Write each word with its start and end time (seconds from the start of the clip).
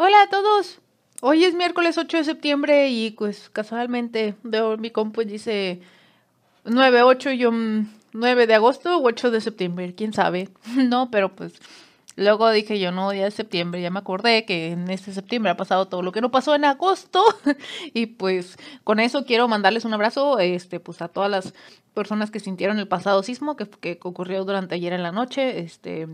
Hola 0.00 0.22
a 0.22 0.28
todos. 0.28 0.78
Hoy 1.22 1.42
es 1.42 1.54
miércoles 1.54 1.98
8 1.98 2.18
de 2.18 2.24
septiembre 2.24 2.88
y 2.88 3.10
pues 3.10 3.50
casualmente 3.50 4.36
veo 4.44 4.76
mi 4.76 4.92
compu 4.92 5.24
dice 5.24 5.80
9, 6.64 7.02
8 7.02 7.32
y 7.32 7.38
yo 7.38 7.50
9 8.12 8.46
de 8.46 8.54
agosto 8.54 8.96
o 8.96 9.02
8 9.04 9.32
de 9.32 9.40
septiembre, 9.40 9.94
quién 9.96 10.12
sabe. 10.12 10.50
no, 10.76 11.10
pero 11.10 11.34
pues 11.34 11.54
Luego 12.18 12.50
dije 12.50 12.80
yo, 12.80 12.90
no, 12.90 13.12
ya 13.12 13.28
es 13.28 13.34
septiembre, 13.34 13.80
ya 13.80 13.90
me 13.90 14.00
acordé 14.00 14.44
que 14.44 14.72
en 14.72 14.90
este 14.90 15.12
septiembre 15.12 15.52
ha 15.52 15.56
pasado 15.56 15.86
todo 15.86 16.02
lo 16.02 16.10
que 16.10 16.20
no 16.20 16.32
pasó 16.32 16.56
en 16.56 16.64
agosto. 16.64 17.22
y 17.94 18.06
pues 18.06 18.56
con 18.82 18.98
eso 18.98 19.24
quiero 19.24 19.46
mandarles 19.46 19.84
un 19.84 19.94
abrazo 19.94 20.40
este, 20.40 20.80
pues 20.80 21.00
a 21.00 21.06
todas 21.06 21.30
las 21.30 21.54
personas 21.94 22.32
que 22.32 22.40
sintieron 22.40 22.80
el 22.80 22.88
pasado 22.88 23.22
sismo 23.22 23.54
que, 23.54 23.70
que 23.70 24.00
ocurrió 24.02 24.44
durante 24.44 24.74
ayer 24.74 24.94
en 24.94 25.04
la 25.04 25.12
noche. 25.12 25.60
Este, 25.60 26.08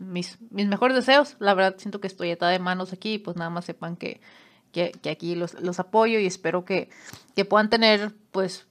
mis, 0.00 0.38
mis 0.50 0.66
mejores 0.66 0.94
deseos. 0.94 1.36
La 1.38 1.54
verdad 1.54 1.76
siento 1.78 2.02
que 2.02 2.08
estoy 2.08 2.30
atada 2.30 2.52
de 2.52 2.58
manos 2.58 2.92
aquí 2.92 3.16
pues 3.16 3.38
nada 3.38 3.48
más 3.48 3.64
sepan 3.64 3.96
que, 3.96 4.20
que, 4.72 4.92
que 4.92 5.08
aquí 5.08 5.36
los, 5.36 5.54
los 5.54 5.80
apoyo 5.80 6.18
y 6.18 6.26
espero 6.26 6.66
que, 6.66 6.90
que 7.34 7.46
puedan 7.46 7.70
tener 7.70 8.12
pues 8.30 8.66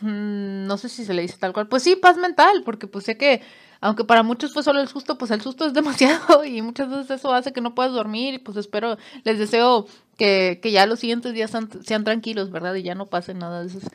mm, 0.00 0.66
no 0.66 0.76
sé 0.76 0.88
si 0.88 1.04
se 1.04 1.14
le 1.14 1.22
dice 1.22 1.38
tal 1.38 1.52
cual, 1.52 1.68
pues 1.68 1.84
sí, 1.84 1.94
paz 1.94 2.16
mental, 2.16 2.64
porque 2.64 2.88
pues 2.88 3.04
sé 3.04 3.16
que 3.16 3.42
aunque 3.80 4.04
para 4.04 4.22
muchos 4.22 4.52
fue 4.52 4.62
solo 4.62 4.80
el 4.80 4.88
susto, 4.88 5.16
pues 5.16 5.30
el 5.30 5.40
susto 5.40 5.66
es 5.66 5.72
demasiado 5.74 6.44
y 6.44 6.62
muchas 6.62 6.90
veces 6.90 7.10
eso 7.10 7.32
hace 7.32 7.52
que 7.52 7.60
no 7.60 7.74
puedas 7.74 7.92
dormir 7.92 8.34
y 8.34 8.38
pues 8.38 8.56
espero, 8.56 8.98
les 9.24 9.38
deseo 9.38 9.86
que, 10.16 10.60
que 10.62 10.70
ya 10.70 10.86
los 10.86 11.00
siguientes 11.00 11.32
días 11.32 11.50
sean, 11.50 12.04
tranquilos, 12.04 12.50
¿verdad? 12.50 12.74
Y 12.74 12.82
ya 12.82 12.94
no 12.94 13.06
pasen 13.06 13.38
nada 13.38 13.62
de 13.62 13.68
esas 13.68 13.90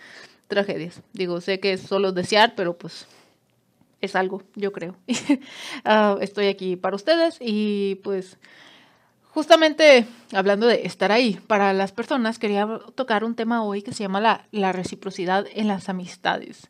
tragedias. 0.48 1.02
Digo, 1.13 1.39
sé 1.41 1.59
que 1.59 1.73
es 1.73 1.81
solo 1.81 2.11
desear, 2.11 2.53
pero 2.55 2.77
pues 2.77 3.08
es 4.02 4.16
algo, 4.16 4.44
yo 4.55 4.71
creo. 4.71 4.95
uh, 5.08 6.17
estoy 6.22 6.47
aquí 6.47 6.75
para 6.75 6.95
ustedes 6.95 7.38
y 7.39 7.95
pues 8.03 8.38
justamente 9.30 10.08
hablando 10.31 10.66
de 10.66 10.86
estar 10.86 11.11
ahí 11.11 11.39
para 11.47 11.73
las 11.73 11.91
personas, 11.91 12.39
quería 12.39 12.80
tocar 12.95 13.23
un 13.23 13.36
tema 13.36 13.63
hoy 13.63 13.81
que 13.81 13.94
se 13.94 14.03
llama 14.03 14.22
la, 14.22 14.47
la 14.52 14.72
reciprocidad 14.72 15.45
en 15.53 15.67
las 15.67 15.89
amistades. 15.89 16.69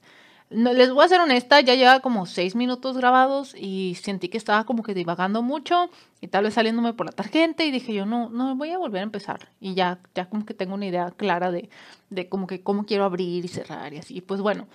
No, 0.56 0.72
les 0.72 0.89
voy 0.89 1.03
a 1.03 1.09
ser 1.09 1.20
honesta, 1.20 1.59
ya 1.59 1.75
lleva 1.75 2.00
como 2.00 2.25
seis 2.25 2.56
minutos 2.56 2.95
grabados 2.98 3.53
y 3.58 3.95
sentí 4.02 4.30
que 4.30 4.38
estaba 4.38 4.64
como 4.64 4.84
que 4.84 4.94
divagando 4.94 5.42
mucho 5.42 5.89
y 6.22 6.28
tal 6.28 6.45
vez 6.45 6.53
saliéndome 6.53 6.94
por 6.94 7.06
la 7.06 7.11
tarjeta 7.11 7.66
y 7.66 7.72
dije 7.72 7.94
yo 7.94 8.06
no, 8.06 8.30
no, 8.30 8.56
voy 8.56 8.72
a 8.72 8.78
volver 8.78 9.02
a 9.02 9.03
empezar 9.03 9.50
y 9.59 9.73
ya, 9.73 10.00
ya 10.16 10.30
como 10.30 10.45
que 10.45 10.53
tengo 10.53 10.76
una 10.76 10.86
idea 10.86 11.11
clara 11.11 11.52
de, 11.52 11.70
de 12.09 12.30
como 12.30 12.48
que 12.48 12.64
cómo 12.64 12.86
quiero 12.86 13.03
abrir 13.03 13.44
y 13.44 13.50
cerrar 13.50 13.94
y 13.94 13.98
así. 13.98 14.22
Pues 14.22 14.39
bueno, 14.39 14.67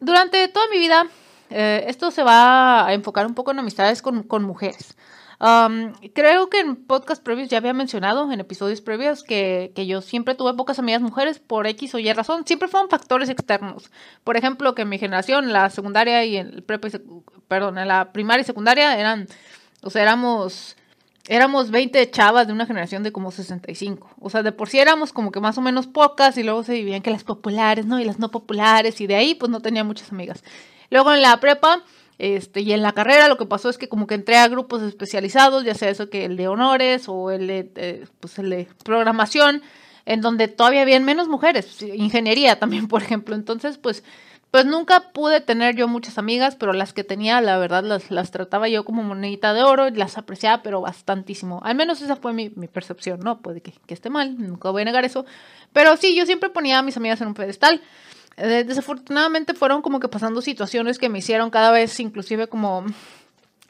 durante 0.00 0.48
toda 0.48 0.66
mi 0.72 0.78
vida 0.78 1.06
eh, 1.50 1.84
esto 1.86 2.10
se 2.10 2.22
va 2.22 2.86
a 2.86 2.94
enfocar 2.94 3.26
un 3.26 3.34
poco 3.34 3.50
en 3.50 3.58
amistades 3.58 4.02
con, 4.02 4.22
con 4.22 4.42
mujeres 4.44 4.96
creo 6.14 6.50
que 6.50 6.60
en 6.60 6.76
podcast 6.76 7.22
previos 7.22 7.48
ya 7.48 7.58
había 7.58 7.72
mencionado, 7.72 8.30
en 8.32 8.40
episodios 8.40 8.80
previos, 8.80 9.22
que, 9.22 9.72
que, 9.74 9.86
yo 9.86 10.00
siempre 10.00 10.34
tuve 10.34 10.54
pocas 10.54 10.78
amigas 10.78 11.00
mujeres 11.00 11.38
por 11.38 11.66
X 11.66 11.94
o 11.94 11.98
Y 11.98 12.12
razón. 12.12 12.44
Siempre 12.46 12.68
fueron 12.68 12.90
factores 12.90 13.28
externos. 13.28 13.90
Por 14.24 14.36
ejemplo, 14.36 14.74
que 14.74 14.82
en 14.82 14.88
mi 14.88 14.98
generación, 14.98 15.52
la 15.52 15.70
secundaria 15.70 16.24
y 16.24 16.36
el 16.36 16.64
perdón, 17.48 17.78
en 17.78 17.88
la 17.88 18.12
primaria 18.12 18.42
y 18.42 18.44
secundaria 18.44 18.98
eran, 18.98 19.28
o 19.82 19.90
sea, 19.90 20.02
éramos, 20.02 20.76
éramos 21.28 21.70
20 21.70 22.10
chavas 22.10 22.46
de 22.46 22.52
una 22.52 22.66
generación 22.66 23.02
de 23.04 23.12
como 23.12 23.30
65. 23.30 24.10
O 24.20 24.30
sea, 24.30 24.42
de 24.42 24.52
por 24.52 24.68
sí 24.68 24.80
éramos 24.80 25.12
como 25.12 25.30
que 25.30 25.40
más 25.40 25.56
o 25.56 25.60
menos 25.60 25.86
pocas 25.86 26.36
y 26.36 26.42
luego 26.42 26.64
se 26.64 26.72
dividían 26.72 27.02
que 27.02 27.10
las 27.10 27.24
populares, 27.24 27.86
¿no? 27.86 28.00
Y 28.00 28.04
las 28.04 28.18
no 28.18 28.30
populares 28.30 29.00
y 29.00 29.06
de 29.06 29.14
ahí 29.14 29.34
pues 29.36 29.50
no 29.50 29.60
tenía 29.60 29.84
muchas 29.84 30.10
amigas. 30.10 30.42
Luego 30.90 31.12
en 31.14 31.22
la 31.22 31.38
prepa 31.40 31.82
este, 32.18 32.62
y 32.62 32.72
en 32.72 32.82
la 32.82 32.92
carrera 32.92 33.28
lo 33.28 33.38
que 33.38 33.46
pasó 33.46 33.70
es 33.70 33.78
que 33.78 33.88
como 33.88 34.06
que 34.06 34.16
entré 34.16 34.36
a 34.36 34.48
grupos 34.48 34.82
especializados, 34.82 35.64
ya 35.64 35.74
sea 35.74 35.88
eso 35.88 36.10
que 36.10 36.24
el 36.24 36.36
de 36.36 36.48
honores 36.48 37.04
o 37.06 37.30
el 37.30 37.46
de, 37.46 37.70
eh, 37.76 38.06
pues 38.18 38.38
el 38.40 38.50
de 38.50 38.68
programación, 38.84 39.62
en 40.04 40.20
donde 40.20 40.48
todavía 40.48 40.82
habían 40.82 41.04
menos 41.04 41.28
mujeres, 41.28 41.80
ingeniería 41.82 42.58
también, 42.58 42.88
por 42.88 43.02
ejemplo. 43.02 43.36
Entonces, 43.36 43.78
pues, 43.78 44.02
pues 44.50 44.64
nunca 44.64 45.12
pude 45.12 45.40
tener 45.40 45.76
yo 45.76 45.86
muchas 45.86 46.18
amigas, 46.18 46.56
pero 46.56 46.72
las 46.72 46.92
que 46.92 47.04
tenía, 47.04 47.40
la 47.40 47.56
verdad, 47.58 47.84
las, 47.84 48.10
las 48.10 48.32
trataba 48.32 48.68
yo 48.68 48.84
como 48.84 49.04
monedita 49.04 49.54
de 49.54 49.62
oro 49.62 49.88
las 49.90 50.18
apreciaba, 50.18 50.62
pero 50.62 50.80
bastantísimo. 50.80 51.60
Al 51.62 51.76
menos 51.76 52.02
esa 52.02 52.16
fue 52.16 52.32
mi, 52.32 52.50
mi 52.56 52.66
percepción, 52.66 53.20
¿no? 53.20 53.40
Puede 53.42 53.60
que, 53.60 53.72
que 53.86 53.94
esté 53.94 54.10
mal, 54.10 54.36
nunca 54.38 54.70
voy 54.70 54.82
a 54.82 54.86
negar 54.86 55.04
eso. 55.04 55.24
Pero 55.72 55.96
sí, 55.96 56.16
yo 56.16 56.26
siempre 56.26 56.48
ponía 56.48 56.78
a 56.78 56.82
mis 56.82 56.96
amigas 56.96 57.20
en 57.20 57.28
un 57.28 57.34
pedestal. 57.34 57.80
Desafortunadamente 58.38 59.54
fueron 59.54 59.82
como 59.82 60.00
que 60.00 60.08
pasando 60.08 60.40
situaciones 60.40 60.98
que 60.98 61.08
me 61.08 61.18
hicieron 61.18 61.50
cada 61.50 61.70
vez 61.70 61.98
inclusive 62.00 62.46
como 62.46 62.84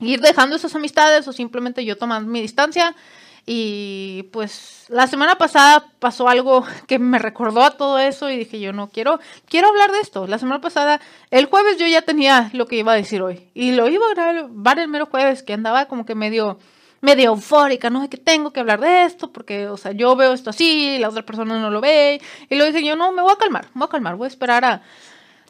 ir 0.00 0.20
dejando 0.20 0.56
esas 0.56 0.74
amistades 0.74 1.26
o 1.26 1.32
simplemente 1.32 1.84
yo 1.84 1.96
tomando 1.96 2.30
mi 2.30 2.40
distancia. 2.40 2.94
Y 3.50 4.24
pues 4.24 4.84
la 4.88 5.06
semana 5.06 5.36
pasada 5.38 5.86
pasó 6.00 6.28
algo 6.28 6.66
que 6.86 6.98
me 6.98 7.18
recordó 7.18 7.62
a 7.62 7.78
todo 7.78 7.98
eso 7.98 8.30
y 8.30 8.36
dije 8.36 8.60
yo 8.60 8.74
no 8.74 8.88
quiero, 8.88 9.20
quiero 9.48 9.68
hablar 9.68 9.90
de 9.90 10.00
esto. 10.00 10.26
La 10.26 10.38
semana 10.38 10.60
pasada, 10.60 11.00
el 11.30 11.46
jueves 11.46 11.78
yo 11.78 11.86
ya 11.86 12.02
tenía 12.02 12.50
lo 12.52 12.66
que 12.66 12.76
iba 12.76 12.92
a 12.92 12.96
decir 12.96 13.22
hoy. 13.22 13.48
Y 13.54 13.72
lo 13.72 13.88
iba 13.88 14.04
a 14.06 14.14
grabar 14.14 14.78
el 14.78 14.88
mero 14.88 15.06
jueves, 15.06 15.42
que 15.42 15.54
andaba 15.54 15.86
como 15.86 16.04
que 16.04 16.14
medio 16.14 16.58
medio 17.00 17.30
eufórica, 17.30 17.90
no 17.90 18.02
sé 18.02 18.08
que 18.08 18.16
tengo 18.16 18.52
que 18.52 18.60
hablar 18.60 18.80
de 18.80 19.04
esto, 19.04 19.32
porque, 19.32 19.68
o 19.68 19.76
sea, 19.76 19.92
yo 19.92 20.16
veo 20.16 20.32
esto 20.32 20.50
así, 20.50 20.98
la 20.98 21.08
otra 21.08 21.24
persona 21.24 21.60
no 21.60 21.70
lo 21.70 21.80
ve, 21.80 22.20
y 22.48 22.56
lo 22.56 22.64
dije 22.64 22.84
yo, 22.84 22.96
no, 22.96 23.12
me 23.12 23.22
voy 23.22 23.32
a 23.32 23.38
calmar, 23.38 23.66
me 23.74 23.80
voy 23.80 23.86
a 23.86 23.90
calmar, 23.90 24.16
voy 24.16 24.26
a 24.26 24.28
esperar 24.28 24.64
a, 24.64 24.82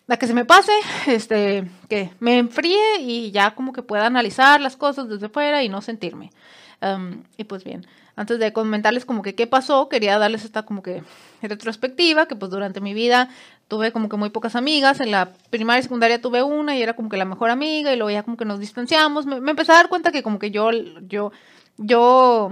a 0.09 0.17
que 0.17 0.27
se 0.27 0.35
me 0.35 0.45
pase, 0.45 0.73
este, 1.07 1.65
que 1.89 2.11
me 2.21 2.39
enfríe 2.39 3.01
y 3.01 3.31
ya 3.31 3.55
como 3.55 3.73
que 3.73 3.83
pueda 3.83 4.07
analizar 4.07 4.61
las 4.61 4.77
cosas 4.77 5.09
desde 5.09 5.29
fuera 5.29 5.63
y 5.63 5.69
no 5.69 5.81
sentirme. 5.83 6.31
y 7.37 7.45
pues 7.45 7.65
bien, 7.65 7.87
antes 8.17 8.39
de 8.39 8.53
comentarles 8.53 9.05
como 9.05 9.23
que 9.23 9.35
qué 9.35 9.47
pasó, 9.47 9.89
quería 9.89 10.19
darles 10.19 10.45
esta 10.45 10.65
como 10.65 10.83
que 10.83 11.03
retrospectiva, 11.41 12.27
que 12.27 12.37
pues 12.37 12.51
durante 12.51 12.81
mi 12.81 12.93
vida 12.93 13.31
tuve 13.69 13.93
como 13.93 14.09
que 14.09 14.17
muy 14.17 14.31
pocas 14.31 14.57
amigas, 14.57 15.01
en 15.01 15.11
la 15.11 15.35
primaria 15.51 15.81
y 15.81 15.83
secundaria 15.83 16.21
tuve 16.21 16.43
una 16.43 16.77
y 16.77 16.83
era 16.83 16.97
como 16.97 17.11
que 17.11 17.19
la 17.19 17.27
mejor 17.27 17.51
amiga 17.51 17.93
y 17.93 17.97
luego 17.97 18.11
ya 18.11 18.23
como 18.23 18.39
que 18.39 18.47
nos 18.47 18.59
distanciamos, 18.59 19.27
me, 19.27 19.37
empecé 19.37 19.73
a 19.73 19.77
dar 19.77 19.89
cuenta 19.91 20.11
que 20.11 20.23
como 20.23 20.39
que 20.39 20.51
yo, 20.51 20.71
yo, 21.07 21.33
yo, 21.77 22.51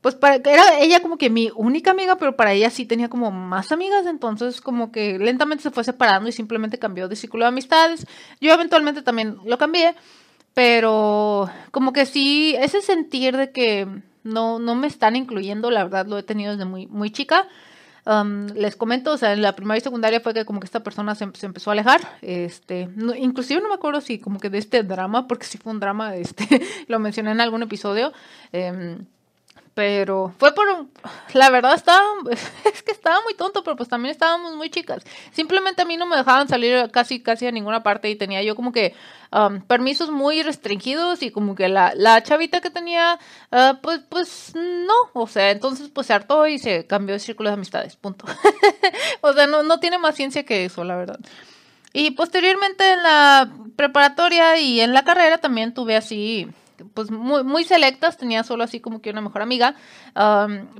pues 0.00 0.16
para, 0.16 0.36
era 0.36 0.80
ella 0.80 1.00
como 1.00 1.18
que 1.18 1.30
mi 1.30 1.50
única 1.54 1.92
amiga, 1.92 2.16
pero 2.16 2.34
para 2.36 2.52
ella 2.52 2.68
sí 2.68 2.84
tenía 2.84 3.08
como 3.08 3.30
más 3.30 3.70
amigas, 3.70 4.06
entonces 4.06 4.60
como 4.60 4.90
que 4.90 5.18
lentamente 5.20 5.62
se 5.62 5.70
fue 5.70 5.84
separando 5.84 6.28
y 6.28 6.32
simplemente 6.32 6.80
cambió 6.80 7.08
de 7.08 7.16
círculo 7.16 7.44
de 7.44 7.48
amistades. 7.48 8.06
Yo 8.40 8.52
eventualmente 8.52 9.02
también 9.02 9.38
lo 9.44 9.56
cambié, 9.56 9.94
pero 10.52 11.48
como 11.70 11.92
que 11.92 12.06
sí, 12.06 12.56
ese 12.58 12.82
sentir 12.82 13.36
de 13.36 13.52
que 13.52 13.86
no, 14.24 14.58
no 14.58 14.74
me 14.74 14.88
están 14.88 15.14
incluyendo, 15.14 15.70
la 15.70 15.84
verdad 15.84 16.06
lo 16.06 16.18
he 16.18 16.24
tenido 16.24 16.52
desde 16.52 16.64
muy, 16.64 16.88
muy 16.88 17.10
chica. 17.10 17.46
Um, 18.06 18.46
les 18.54 18.76
comento, 18.76 19.12
o 19.12 19.16
sea, 19.16 19.32
en 19.32 19.42
la 19.42 19.54
primaria 19.54 19.80
y 19.80 19.84
secundaria 19.84 20.20
fue 20.20 20.32
que 20.32 20.44
como 20.44 20.60
que 20.60 20.64
esta 20.64 20.82
persona 20.82 21.14
se, 21.14 21.24
empezó 21.24 21.70
a 21.70 21.72
alejar, 21.72 22.00
este, 22.22 22.88
inclusive 23.18 23.60
no 23.60 23.68
me 23.68 23.74
acuerdo 23.74 24.00
si 24.00 24.18
como 24.18 24.40
que 24.40 24.48
de 24.48 24.58
este 24.58 24.82
drama, 24.82 25.28
porque 25.28 25.46
sí 25.46 25.58
fue 25.58 25.72
un 25.72 25.80
drama, 25.80 26.16
este, 26.16 26.46
lo 26.88 26.98
mencioné 26.98 27.32
en 27.32 27.40
algún 27.40 27.62
episodio, 27.62 28.12
eh, 28.52 28.98
pero 29.80 30.34
fue 30.36 30.52
por 30.52 30.66
la 31.32 31.48
verdad 31.48 31.72
estaba 31.72 32.04
es 32.30 32.82
que 32.82 32.92
estaba 32.92 33.22
muy 33.22 33.32
tonto 33.32 33.64
pero 33.64 33.76
pues 33.76 33.88
también 33.88 34.12
estábamos 34.12 34.54
muy 34.54 34.68
chicas. 34.68 35.02
Simplemente 35.32 35.80
a 35.80 35.84
mí 35.86 35.96
no 35.96 36.04
me 36.04 36.18
dejaban 36.18 36.48
salir 36.48 36.90
casi 36.90 37.22
casi 37.22 37.46
a 37.46 37.50
ninguna 37.50 37.82
parte 37.82 38.10
y 38.10 38.14
tenía 38.14 38.42
yo 38.42 38.54
como 38.54 38.72
que 38.72 38.94
um, 39.32 39.62
permisos 39.62 40.10
muy 40.10 40.42
restringidos 40.42 41.22
y 41.22 41.30
como 41.30 41.54
que 41.54 41.70
la, 41.70 41.94
la 41.96 42.22
chavita 42.22 42.60
que 42.60 42.68
tenía 42.68 43.18
uh, 43.52 43.80
pues 43.80 44.02
pues 44.06 44.52
no 44.54 44.92
o 45.14 45.26
sea 45.26 45.50
entonces 45.50 45.88
pues 45.88 46.08
se 46.08 46.12
hartó 46.12 46.46
y 46.46 46.58
se 46.58 46.86
cambió 46.86 47.14
de 47.14 47.20
círculo 47.20 47.48
de 47.48 47.54
amistades 47.54 47.96
punto. 47.96 48.26
O 49.22 49.32
sea 49.32 49.46
no, 49.46 49.62
no 49.62 49.80
tiene 49.80 49.96
más 49.96 50.14
ciencia 50.14 50.44
que 50.44 50.66
eso 50.66 50.84
la 50.84 50.96
verdad. 50.96 51.20
Y 51.94 52.10
posteriormente 52.10 52.92
en 52.92 53.02
la 53.02 53.50
preparatoria 53.76 54.58
y 54.58 54.82
en 54.82 54.92
la 54.92 55.04
carrera 55.04 55.38
también 55.38 55.72
tuve 55.72 55.96
así 55.96 56.48
pues 56.94 57.10
muy, 57.10 57.44
muy 57.44 57.64
selectas, 57.64 58.16
tenía 58.16 58.42
solo 58.44 58.64
así 58.64 58.80
como 58.80 59.00
que 59.00 59.10
una 59.10 59.20
mejor 59.20 59.42
amiga, 59.42 59.74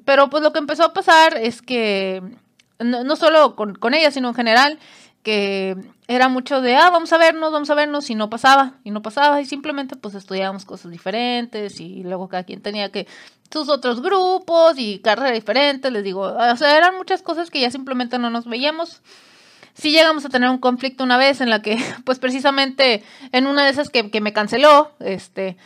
pero 0.05 0.31
pues 0.31 0.43
lo 0.43 0.53
que 0.53 0.59
empezó 0.59 0.85
a 0.85 0.93
pasar 0.93 1.37
es 1.37 1.63
que, 1.63 2.23
no, 2.79 3.17
solo 3.17 3.57
con, 3.57 3.75
con, 3.75 3.95
ella, 3.95 4.11
sino 4.11 4.29
en 4.29 4.35
general, 4.35 4.79
que 5.23 5.77
era 6.09 6.29
mucho 6.29 6.61
de, 6.61 6.77
ah, 6.77 6.91
vamos 6.91 7.13
a 7.13 7.19
vernos, 7.19 7.53
vamos 7.53 7.71
a 7.71 7.75
vernos, 7.75 8.09
y 8.11 8.15
no 8.15 8.31
pasaba, 8.31 8.75
y 8.85 8.91
no 8.91 9.03
pasaba, 9.03 9.41
y 9.41 9.47
simplemente 9.47 9.97
pues 9.97 10.15
estudiábamos 10.15 10.65
cosas 10.65 10.91
diferentes, 10.91 11.81
y 11.81 12.03
luego 12.03 12.29
cada 12.29 12.45
quien 12.45 12.63
tenía 12.63 12.91
que 12.91 13.07
sus 13.53 13.69
otros 13.69 14.01
grupos 14.01 14.75
y 14.79 15.01
carreras 15.01 15.35
diferentes, 15.35 15.93
les 15.93 16.05
digo, 16.05 16.23
o 16.23 16.57
sea, 16.57 16.77
eran 16.77 16.97
muchas 16.97 17.23
cosas 17.23 17.51
que 17.51 17.61
ya 17.61 17.71
simplemente 17.71 18.19
no 18.19 18.31
nos 18.31 18.47
veíamos. 18.47 19.03
Sí 19.75 19.91
llegamos 19.91 20.25
a 20.25 20.29
tener 20.29 20.51
un 20.51 20.59
conflicto 20.59 21.05
una 21.05 21.17
vez 21.17 21.41
en 21.41 21.51
la 21.51 21.63
que, 21.63 21.77
pues 22.05 22.19
precisamente 22.19 23.03
en 23.33 23.47
una 23.47 23.65
de 23.65 23.71
esas 23.71 23.91
que, 23.91 24.11
que 24.11 24.21
me 24.21 24.33
canceló, 24.33 24.93
este, 25.01 25.57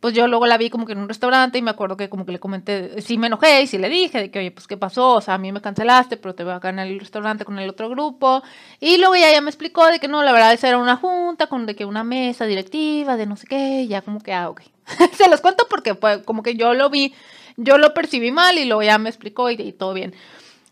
pues 0.00 0.14
yo 0.14 0.28
luego 0.28 0.46
la 0.46 0.58
vi 0.58 0.70
como 0.70 0.86
que 0.86 0.92
en 0.92 0.98
un 0.98 1.08
restaurante 1.08 1.58
y 1.58 1.62
me 1.62 1.70
acuerdo 1.70 1.96
que 1.96 2.08
como 2.08 2.26
que 2.26 2.32
le 2.32 2.38
comenté, 2.38 3.00
sí 3.02 3.18
me 3.18 3.28
enojé 3.28 3.62
y 3.62 3.66
sí 3.66 3.78
le 3.78 3.88
dije 3.88 4.20
de 4.20 4.30
que, 4.30 4.38
oye, 4.38 4.50
pues 4.50 4.66
qué 4.66 4.76
pasó, 4.76 5.14
o 5.14 5.20
sea, 5.20 5.34
a 5.34 5.38
mí 5.38 5.52
me 5.52 5.60
cancelaste, 5.60 6.16
pero 6.16 6.34
te 6.34 6.44
veo 6.44 6.54
acá 6.54 6.68
en 6.68 6.78
el 6.78 7.00
restaurante 7.00 7.44
con 7.44 7.58
el 7.58 7.68
otro 7.68 7.88
grupo. 7.88 8.42
Y 8.80 8.98
luego 8.98 9.16
ya, 9.16 9.30
ya 9.32 9.40
me 9.40 9.50
explicó 9.50 9.86
de 9.86 9.98
que 9.98 10.08
no, 10.08 10.22
la 10.22 10.32
verdad 10.32 10.52
esa 10.52 10.68
era 10.68 10.78
una 10.78 10.96
junta, 10.96 11.46
con 11.46 11.66
de 11.66 11.74
que 11.74 11.84
una 11.84 12.04
mesa 12.04 12.46
directiva, 12.46 13.16
de 13.16 13.26
no 13.26 13.36
sé 13.36 13.46
qué, 13.46 13.82
y 13.82 13.88
ya 13.88 14.02
como 14.02 14.20
que, 14.20 14.32
ah, 14.32 14.50
ok. 14.50 14.62
Se 15.12 15.28
los 15.28 15.40
cuento 15.40 15.66
porque 15.68 15.94
fue 15.94 16.22
como 16.24 16.42
que 16.42 16.54
yo 16.54 16.74
lo 16.74 16.90
vi 16.90 17.12
yo 17.56 17.78
lo 17.78 17.94
percibí 17.94 18.30
mal 18.30 18.58
y 18.58 18.66
luego 18.66 18.82
ya 18.82 18.98
me 18.98 19.08
explicó 19.08 19.50
y, 19.50 19.72
todo 19.72 19.94
bien. 19.94 20.14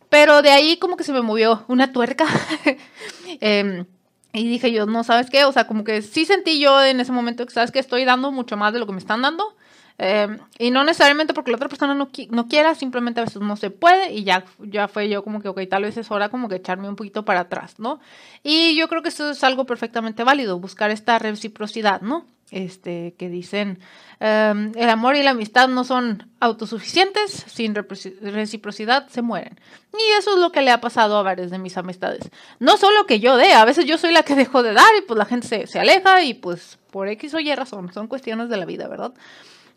Pero 0.09 0.43
de 0.43 0.51
ahí 0.51 0.77
como 0.77 0.97
que 0.97 1.05
se 1.05 1.13
me 1.13 1.23
movió 1.23 1.65
una 1.69 1.93
tuerca. 1.93 2.27
Em, 3.41 3.87
y 4.35 4.49
dije 4.49 4.73
yo, 4.73 4.85
no, 4.85 5.05
¿sabes 5.05 5.31
qué? 5.31 5.45
O 5.45 5.53
sea, 5.53 5.67
como 5.67 5.85
que 5.85 6.03
sí 6.03 6.25
sentí 6.25 6.59
yo 6.59 6.83
en 6.83 6.99
ese 6.99 7.13
momento 7.13 7.47
que, 7.47 7.53
¿sabes 7.53 7.71
que 7.71 7.79
Estoy 7.79 8.05
dando 8.05 8.33
mucho 8.33 8.57
más 8.57 8.73
de 8.73 8.81
lo 8.81 8.87
que 8.87 8.93
me 8.93 8.99
están 8.99 9.23
dando. 9.23 9.57
Em, 9.97 10.41
y 10.59 10.73
no 10.73 10.83
necesariamente 10.83 11.35
porque 11.35 11.53
la 11.53 11.57
otra 11.57 11.69
persona 11.69 11.95
no, 11.95 12.11
no, 12.31 12.49
quiera, 12.49 12.75
simplemente 12.75 13.21
a 13.21 13.25
veces 13.25 13.41
no 13.41 13.55
se 13.55 13.71
puede 13.71 14.13
y 14.13 14.25
ya, 14.25 14.45
ya 14.59 14.89
fue 14.89 15.09
yo 15.09 15.23
como 15.23 15.41
que, 15.41 15.49
ok, 15.49 15.61
tal 15.71 15.85
vez 15.85 15.97
es 15.97 16.11
hora 16.11 16.31
como 16.31 16.49
que 16.49 16.57
echarme 16.57 16.89
un 16.89 16.97
poquito 16.97 17.25
para 17.25 17.41
atrás, 17.41 17.79
¿no? 17.79 18.01
Y 18.43 18.75
yo 18.77 18.89
creo 18.89 19.03
que 19.03 19.11
eso 19.11 19.31
es 19.31 19.45
algo 19.45 19.67
perfectamente 19.67 20.25
válido, 20.25 20.59
buscar 20.59 20.91
esta 20.91 21.21
reciprocidad, 21.21 22.01
¿no? 22.01 22.27
Este, 22.51 23.15
que 23.19 23.29
dicen, 23.29 23.81
em, 24.21 24.71
el 24.77 24.89
amor 24.89 25.17
y 25.17 25.23
la 25.23 25.31
amistad 25.31 25.67
no 25.67 25.83
son 25.83 26.31
autosuficientes, 26.41 27.45
sin 27.49 27.75
reciprocidad 27.75 29.09
se 29.09 29.23
mueren. 29.23 29.59
Y 29.93 30.19
eso 30.19 30.35
es 30.35 30.39
lo 30.39 30.53
que 30.53 30.63
le 30.63 30.71
ha 30.71 30.81
pasado 30.81 31.17
a 31.17 31.23
varias 31.23 31.51
de 31.51 31.59
mis 31.59 31.77
amistades. 31.77 32.31
No 32.61 32.77
solo 32.77 33.07
que 33.07 33.19
yo 33.19 33.37
dé, 33.37 33.55
a 33.55 33.65
veces 33.65 33.87
yo 33.87 33.99
soy 33.99 34.13
la 34.13 34.23
que 34.23 34.37
dejo 34.37 34.63
de 34.63 34.73
dar 34.73 34.87
y 34.99 35.03
pues 35.03 35.19
la 35.19 35.25
gente 35.25 35.49
se, 35.49 35.67
se 35.67 35.81
aleja 35.81 36.23
y 36.23 36.35
pues 36.35 36.79
por 36.91 37.09
X 37.09 37.35
o 37.35 37.41
Y 37.41 37.53
razón, 37.55 37.93
son 37.93 38.07
cuestiones 38.07 38.49
de 38.49 38.57
la 38.57 38.67
vida, 38.67 38.87
¿verdad? 38.87 39.15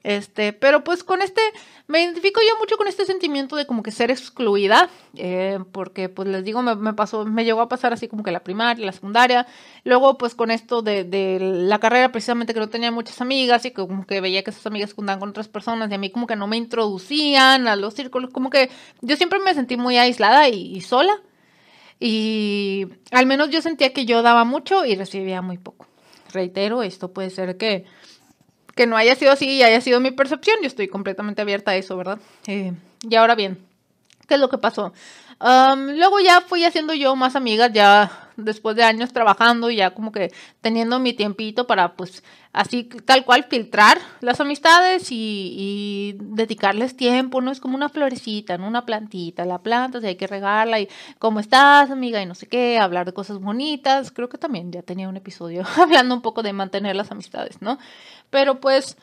Este, 0.04 0.54
pero 0.54 0.84
pues 0.84 1.04
con 1.04 1.22
este, 1.22 1.42
me 1.88 2.02
identifico 2.02 2.40
yo 2.42 2.58
mucho 2.60 2.78
con 2.78 2.88
este 2.88 3.06
sentimiento 3.06 3.56
de 3.56 3.66
como 3.66 3.84
que 3.84 3.92
ser 3.92 4.10
excluida, 4.10 4.90
eh, 5.16 5.60
porque 5.72 6.08
pues 6.08 6.28
les 6.30 6.46
digo, 6.46 6.62
me, 6.62 6.94
pasó, 6.94 7.26
me 7.26 7.44
llegó 7.44 7.62
a 7.62 7.68
pasar 7.68 7.92
así 7.92 8.08
como 8.08 8.24
que 8.24 8.32
la 8.32 8.42
primaria, 8.42 8.86
la 8.86 8.92
secundaria, 8.94 9.48
luego 9.84 10.18
pues 10.18 10.34
con 10.34 10.50
esto 10.50 10.82
de, 10.82 11.04
de, 11.04 11.40
la 11.40 11.80
carrera 11.80 12.12
precisamente 12.12 12.54
que 12.54 12.60
no 12.60 12.70
tenía 12.70 12.92
muchas 12.92 13.20
amigas 13.20 13.66
y 13.66 13.72
como 13.72 14.06
que 14.06 14.22
veía 14.22 14.44
que 14.44 14.52
esas 14.52 14.66
amigas 14.66 14.94
juntaban 14.94 15.20
con 15.20 15.30
otras 15.30 15.50
personas 15.50 15.92
y 15.92 15.96
a 15.96 15.98
mí 15.98 16.10
como 16.10 16.28
que 16.28 16.36
no 16.36 16.48
me 16.48 16.58
introducían 16.58 17.68
a 17.68 17.76
los 17.76 17.94
círculos, 17.94 18.32
como 18.32 18.50
que 18.50 18.70
yo 19.02 19.18
siempre 19.18 19.40
me 19.40 19.54
sentí 19.54 19.76
muy 19.76 19.98
aislada 19.98 20.48
y 20.48 20.80
sola 20.82 21.22
y 22.00 22.88
al 23.12 23.26
menos 23.26 23.50
yo 23.50 23.62
sentía 23.62 23.94
que 23.94 24.06
yo 24.06 24.22
daba 24.22 24.44
mucho 24.44 24.86
y 24.86 24.96
recibía 24.96 25.42
muy 25.42 25.58
poco. 25.58 25.88
Reitero, 26.32 26.84
esto 26.84 27.12
puede 27.12 27.30
ser 27.30 27.58
que 27.58 27.86
que 28.78 28.88
no 28.88 28.96
haya 28.96 29.16
sido 29.16 29.34
así 29.34 29.50
y 29.50 29.64
haya 29.64 29.82
sido 29.82 30.00
mi 30.00 30.12
percepción. 30.12 30.56
Yo 30.62 30.68
estoy 30.68 30.88
completamente 30.88 31.42
abierta 31.42 31.72
a 31.72 31.76
eso, 31.76 31.98
¿verdad? 31.98 32.20
Eh, 32.48 32.72
y 33.02 33.16
ahora 33.16 33.36
bien, 33.36 33.58
¿qué 34.28 34.36
es 34.36 34.40
lo 34.40 34.48
que 34.50 34.58
pasó? 34.58 34.94
luego 35.40 36.20
ya 36.20 36.42
fui 36.42 36.64
haciendo 36.64 36.96
yo 36.96 37.16
más 37.16 37.36
amigas, 37.36 37.72
ya 37.72 38.27
después 38.38 38.76
de 38.76 38.84
años 38.84 39.12
trabajando, 39.12 39.70
ya 39.70 39.94
como 39.94 40.12
que 40.12 40.32
teniendo 40.62 41.00
mi 41.00 41.14
tiempito 41.14 41.68
para 41.68 41.96
pues 41.96 42.24
así 42.54 42.84
tal 42.84 43.26
cual 43.26 43.46
filtrar 43.50 44.00
las 44.22 44.40
amistades 44.40 45.08
y, 45.12 46.16
dedicarles 46.20 46.96
tiempo, 46.96 47.42
¿no? 47.42 47.52
Es 47.52 47.60
como 47.60 47.76
una 47.76 47.90
florecita, 47.90 48.58
¿no? 48.58 48.68
Una 48.68 48.86
plantita, 48.86 49.46
la 49.46 49.60
planta, 49.60 50.00
si 50.00 50.08
hay 50.08 50.16
que 50.16 50.28
regarla 50.28 50.80
y 50.80 50.88
cómo 51.20 51.40
estás, 51.40 51.92
amiga, 51.92 52.22
y 52.22 52.26
no 52.26 52.36
sé 52.36 52.48
qué, 52.48 52.78
hablar 52.78 53.06
de 53.06 53.14
cosas 53.14 53.40
bonitas. 53.40 54.12
Creo 54.12 54.30
que 54.30 54.38
también 54.38 54.72
ya 54.72 54.82
tenía 54.82 55.10
un 55.10 55.18
episodio 55.18 55.64
hablando 55.78 56.16
un 56.16 56.22
poco 56.22 56.44
de 56.44 56.54
mantener 56.54 56.96
las 56.96 57.12
amistades, 57.12 57.62
¿no? 57.62 57.78
Pero 58.30 58.60
pues, 58.60 58.98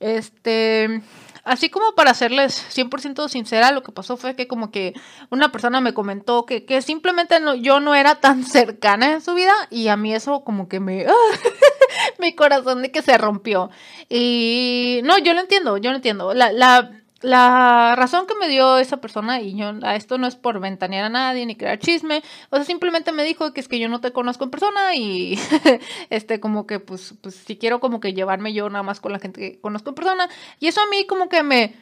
este, 0.00 1.02
así 1.44 1.70
como 1.70 1.94
para 1.94 2.14
serles 2.14 2.66
100% 2.74 3.28
sincera, 3.28 3.72
lo 3.72 3.82
que 3.82 3.92
pasó 3.92 4.16
fue 4.16 4.36
que 4.36 4.46
como 4.46 4.70
que 4.70 4.94
una 5.30 5.52
persona 5.52 5.80
me 5.80 5.94
comentó 5.94 6.46
que, 6.46 6.64
que 6.64 6.82
simplemente 6.82 7.40
no, 7.40 7.54
yo 7.54 7.80
no 7.80 7.94
era 7.94 8.16
tan 8.16 8.44
cercana 8.44 9.12
en 9.12 9.20
su 9.20 9.34
vida 9.34 9.54
y 9.70 9.88
a 9.88 9.96
mí 9.96 10.14
eso 10.14 10.44
como 10.44 10.68
que 10.68 10.80
me... 10.80 11.06
mi 12.18 12.34
corazón 12.34 12.82
de 12.82 12.90
que 12.90 13.02
se 13.02 13.16
rompió. 13.18 13.70
Y 14.08 15.00
no, 15.04 15.18
yo 15.18 15.34
lo 15.34 15.40
entiendo, 15.40 15.76
yo 15.78 15.90
lo 15.90 15.96
entiendo. 15.96 16.34
La, 16.34 16.52
la, 16.52 16.90
la 17.26 17.96
razón 17.96 18.28
que 18.28 18.36
me 18.36 18.48
dio 18.48 18.78
esa 18.78 18.98
persona, 18.98 19.40
y 19.40 19.56
yo, 19.56 19.72
a 19.82 19.96
esto 19.96 20.16
no 20.16 20.28
es 20.28 20.36
por 20.36 20.60
ventanear 20.60 21.06
a 21.06 21.08
nadie 21.08 21.44
ni 21.44 21.56
crear 21.56 21.76
chisme, 21.80 22.22
o 22.50 22.56
sea, 22.56 22.64
simplemente 22.64 23.10
me 23.10 23.24
dijo 23.24 23.52
que 23.52 23.58
es 23.58 23.66
que 23.66 23.80
yo 23.80 23.88
no 23.88 24.00
te 24.00 24.12
conozco 24.12 24.44
en 24.44 24.50
persona 24.50 24.94
y 24.94 25.36
este, 26.10 26.38
como 26.38 26.68
que, 26.68 26.78
pues, 26.78 27.14
pues, 27.20 27.34
si 27.34 27.56
quiero 27.56 27.80
como 27.80 27.98
que 27.98 28.14
llevarme 28.14 28.52
yo 28.52 28.70
nada 28.70 28.84
más 28.84 29.00
con 29.00 29.10
la 29.10 29.18
gente 29.18 29.40
que 29.40 29.60
conozco 29.60 29.88
en 29.88 29.96
persona, 29.96 30.28
y 30.60 30.68
eso 30.68 30.80
a 30.80 30.86
mí 30.86 31.04
como 31.08 31.28
que 31.28 31.42
me, 31.42 31.74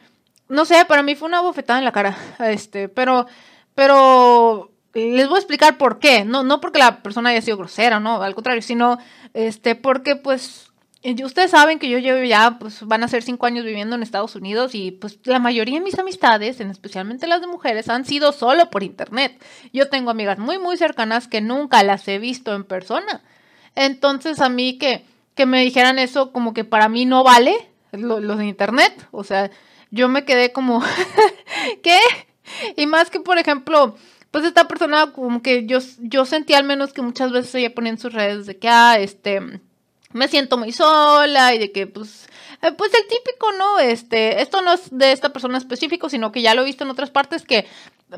no 0.49 0.65
sé, 0.65 0.83
para 0.85 1.03
mí 1.03 1.13
fue 1.13 1.27
una 1.27 1.41
bofetada 1.41 1.77
en 1.77 1.85
la 1.85 1.91
cara, 1.91 2.17
este, 2.39 2.89
pero, 2.89 3.27
pero 3.75 4.71
les 4.95 5.27
voy 5.27 5.35
a 5.35 5.41
explicar 5.41 5.77
por 5.77 5.99
qué, 5.99 6.25
no, 6.25 6.41
no 6.41 6.59
porque 6.59 6.79
la 6.79 7.03
persona 7.03 7.29
haya 7.29 7.43
sido 7.43 7.57
grosera, 7.57 7.99
no, 7.99 8.19
al 8.19 8.33
contrario, 8.33 8.63
sino, 8.63 8.97
este, 9.35 9.75
porque 9.75 10.15
pues 10.15 10.71
ustedes 11.23 11.51
saben 11.51 11.77
que 11.77 11.89
yo 11.89 11.99
llevo 11.99 12.23
ya, 12.23 12.57
pues 12.59 12.81
van 12.83 13.03
a 13.03 13.07
ser 13.07 13.21
cinco 13.21 13.45
años 13.45 13.65
viviendo 13.65 13.95
en 13.95 14.03
Estados 14.03 14.35
Unidos 14.35 14.73
y 14.73 14.91
pues 14.91 15.19
la 15.25 15.39
mayoría 15.39 15.75
de 15.75 15.85
mis 15.85 15.99
amistades, 15.99 16.59
en 16.59 16.71
especialmente 16.71 17.27
las 17.27 17.41
de 17.41 17.47
mujeres, 17.47 17.89
han 17.89 18.05
sido 18.05 18.31
solo 18.31 18.69
por 18.71 18.81
internet. 18.81 19.39
Yo 19.71 19.89
tengo 19.89 20.09
amigas 20.09 20.39
muy, 20.39 20.57
muy 20.57 20.77
cercanas 20.77 21.27
que 21.27 21.41
nunca 21.41 21.83
las 21.83 22.07
he 22.07 22.17
visto 22.17 22.55
en 22.55 22.63
persona. 22.63 23.21
Entonces 23.75 24.39
a 24.39 24.49
mí 24.49 24.77
que, 24.77 25.05
que 25.35 25.45
me 25.45 25.61
dijeran 25.61 25.99
eso 25.99 26.31
como 26.31 26.53
que 26.53 26.63
para 26.63 26.89
mí 26.89 27.05
no 27.05 27.23
vale, 27.23 27.53
los 27.91 28.37
de 28.37 28.45
internet, 28.45 29.07
o 29.11 29.23
sea, 29.23 29.51
yo 29.91 30.09
me 30.09 30.25
quedé 30.25 30.51
como, 30.51 30.83
¿qué? 31.83 31.99
Y 32.75 32.87
más 32.87 33.09
que, 33.09 33.19
por 33.19 33.37
ejemplo, 33.37 33.95
pues 34.31 34.43
esta 34.43 34.67
persona 34.67 35.13
como 35.13 35.41
que 35.41 35.65
yo, 35.65 35.79
yo 35.99 36.25
sentí 36.25 36.53
al 36.53 36.63
menos 36.63 36.93
que 36.93 37.01
muchas 37.01 37.31
veces 37.31 37.55
ella 37.55 37.73
ponía 37.73 37.91
en 37.91 37.99
sus 37.99 38.13
redes 38.13 38.45
de 38.45 38.57
que, 38.57 38.67
ah, 38.67 38.97
este 38.99 39.61
me 40.15 40.29
siento 40.29 40.57
muy 40.57 40.71
sola 40.71 41.53
y 41.53 41.59
de 41.59 41.71
que 41.73 41.87
pues 41.87 42.27
eh, 42.61 42.71
pues 42.71 42.93
el 42.93 43.05
típico, 43.07 43.51
¿no? 43.51 43.79
Este, 43.79 44.41
esto 44.41 44.61
no 44.61 44.73
es 44.73 44.87
de 44.89 45.11
esta 45.11 45.33
persona 45.33 45.57
específico, 45.57 46.09
sino 46.09 46.31
que 46.31 46.41
ya 46.41 46.55
lo 46.55 46.61
he 46.61 46.65
visto 46.65 46.85
en 46.85 46.89
otras 46.89 47.09
partes 47.09 47.43
que 47.43 47.67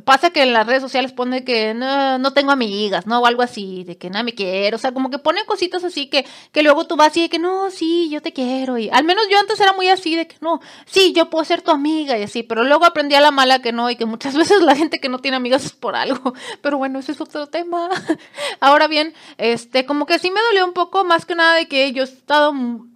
pasa 0.04 0.32
que 0.32 0.44
en 0.44 0.54
las 0.54 0.68
redes 0.68 0.82
sociales 0.82 1.14
pone 1.14 1.44
que 1.46 1.74
no, 1.74 2.18
no 2.18 2.34
tengo 2.34 2.52
amigas, 2.52 3.08
¿no? 3.08 3.20
O 3.20 3.26
algo 3.26 3.42
así, 3.42 3.84
de 3.86 3.98
que 3.98 4.10
nada 4.10 4.24
me 4.24 4.34
quiero, 4.34 4.76
o 4.76 4.80
sea, 4.80 4.92
como 4.92 5.10
que 5.10 5.18
ponen 5.18 5.46
cositas 5.46 5.84
así 5.84 6.08
que, 6.10 6.26
que 6.52 6.62
luego 6.62 6.86
tú 6.86 6.98
vas 6.98 7.16
y 7.16 7.22
de 7.22 7.30
que 7.30 7.40
no, 7.40 7.72
sí, 7.72 8.10
yo 8.10 8.22
te 8.22 8.34
quiero, 8.34 8.78
y 8.78 8.90
al 8.90 9.06
menos 9.06 9.24
yo 9.30 9.40
antes 9.40 9.60
era 9.60 9.74
muy 9.74 9.88
así, 9.88 10.16
de 10.16 10.28
que 10.28 10.36
no, 10.42 10.60
sí, 10.86 11.14
yo 11.14 11.30
puedo 11.30 11.46
ser 11.46 11.62
tu 11.62 11.72
amiga 11.72 12.18
y 12.18 12.24
así, 12.24 12.44
pero 12.44 12.64
luego 12.64 12.86
aprendí 12.86 13.16
a 13.16 13.22
la 13.22 13.32
mala 13.32 13.62
que 13.62 13.72
no, 13.72 13.90
y 13.90 13.96
que 13.96 14.06
muchas 14.06 14.36
veces 14.38 14.62
la 14.62 14.76
gente 14.76 15.00
que 15.00 15.10
no 15.10 15.20
tiene 15.20 15.38
amigas 15.38 15.66
es 15.66 15.72
por 15.72 15.96
algo, 15.96 16.34
pero 16.62 16.78
bueno, 16.78 17.00
ese 17.00 17.14
es 17.14 17.22
otro 17.22 17.48
tema. 17.48 17.90
Ahora 18.60 18.88
bien, 18.88 19.14
este, 19.38 19.86
como 19.86 20.06
que 20.06 20.20
sí 20.20 20.32
me 20.32 20.42
dolió 20.50 20.66
un 20.66 20.74
poco, 20.74 21.06
más 21.06 21.26
que 21.26 21.36
nada 21.36 21.56
de 21.56 21.68
que 21.68 21.94
yo 21.94 22.04
he 22.04 22.06
estado 22.06 22.54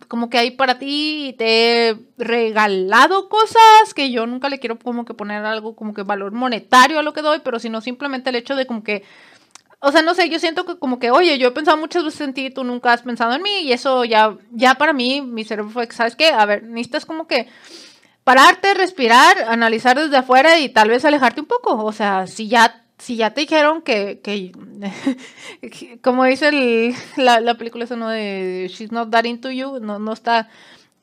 como 0.07 0.29
que 0.29 0.37
ahí 0.37 0.51
para 0.51 0.77
ti 0.77 1.27
y 1.29 1.33
te 1.33 1.87
he 1.87 1.97
regalado 2.17 3.29
cosas 3.29 3.93
que 3.95 4.11
yo 4.11 4.27
nunca 4.27 4.49
le 4.49 4.59
quiero 4.59 4.77
como 4.77 5.05
que 5.05 5.13
poner 5.13 5.45
algo 5.45 5.73
como 5.73 5.93
que 5.93 6.03
valor 6.03 6.33
monetario 6.33 6.80
a 6.83 7.03
lo 7.03 7.13
que 7.13 7.21
doy, 7.21 7.41
pero 7.43 7.59
sino 7.59 7.81
simplemente 7.81 8.29
el 8.29 8.35
hecho 8.35 8.55
de 8.55 8.65
como 8.65 8.83
que, 8.83 9.03
o 9.79 9.91
sea, 9.91 10.01
no 10.01 10.13
sé, 10.13 10.29
yo 10.29 10.39
siento 10.39 10.65
que 10.65 10.77
como 10.77 10.99
que, 10.99 11.11
oye, 11.11 11.37
yo 11.37 11.49
he 11.49 11.51
pensado 11.51 11.77
muchas 11.77 12.03
veces 12.03 12.21
en 12.21 12.33
ti, 12.33 12.49
tú 12.49 12.63
nunca 12.63 12.93
has 12.93 13.01
pensado 13.01 13.33
en 13.33 13.41
mí 13.41 13.61
y 13.61 13.73
eso 13.73 14.05
ya, 14.05 14.35
ya 14.51 14.75
para 14.75 14.93
mí, 14.93 15.21
mi 15.21 15.43
cerebro 15.43 15.71
fue, 15.71 15.87
¿sabes 15.91 16.15
qué? 16.15 16.29
A 16.29 16.45
ver, 16.45 16.63
necesitas 16.63 17.05
como 17.05 17.27
que 17.27 17.47
pararte, 18.23 18.73
respirar, 18.73 19.37
analizar 19.47 19.97
desde 19.97 20.17
afuera 20.17 20.59
y 20.59 20.69
tal 20.69 20.89
vez 20.89 21.05
alejarte 21.05 21.41
un 21.41 21.47
poco, 21.47 21.83
o 21.83 21.91
sea, 21.91 22.27
si 22.27 22.47
ya 22.47 22.81
si 23.01 23.15
ya 23.15 23.31
te 23.31 23.41
dijeron 23.41 23.81
que, 23.81 24.19
que 24.21 24.51
como 26.03 26.23
dice 26.25 26.49
el, 26.49 26.93
la, 27.17 27.39
la, 27.39 27.55
película 27.55 27.85
esa, 27.85 27.95
¿no? 27.95 28.09
De 28.09 28.69
She's 28.71 28.91
Not 28.91 29.09
That 29.09 29.23
Into 29.23 29.49
You, 29.49 29.79
no, 29.79 29.97
no 29.97 30.13
está, 30.13 30.49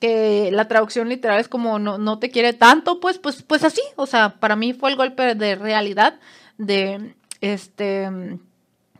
que 0.00 0.50
la 0.52 0.68
traducción 0.68 1.08
literal 1.08 1.40
es 1.40 1.48
como 1.48 1.78
no, 1.78 1.98
no 1.98 2.18
te 2.18 2.30
quiere 2.30 2.52
tanto, 2.52 3.00
pues, 3.00 3.18
pues, 3.18 3.42
pues 3.42 3.64
así, 3.64 3.82
o 3.96 4.06
sea, 4.06 4.36
para 4.40 4.56
mí 4.56 4.72
fue 4.72 4.90
el 4.90 4.96
golpe 4.96 5.34
de 5.34 5.56
realidad 5.56 6.20
de, 6.56 7.14
este, 7.40 8.08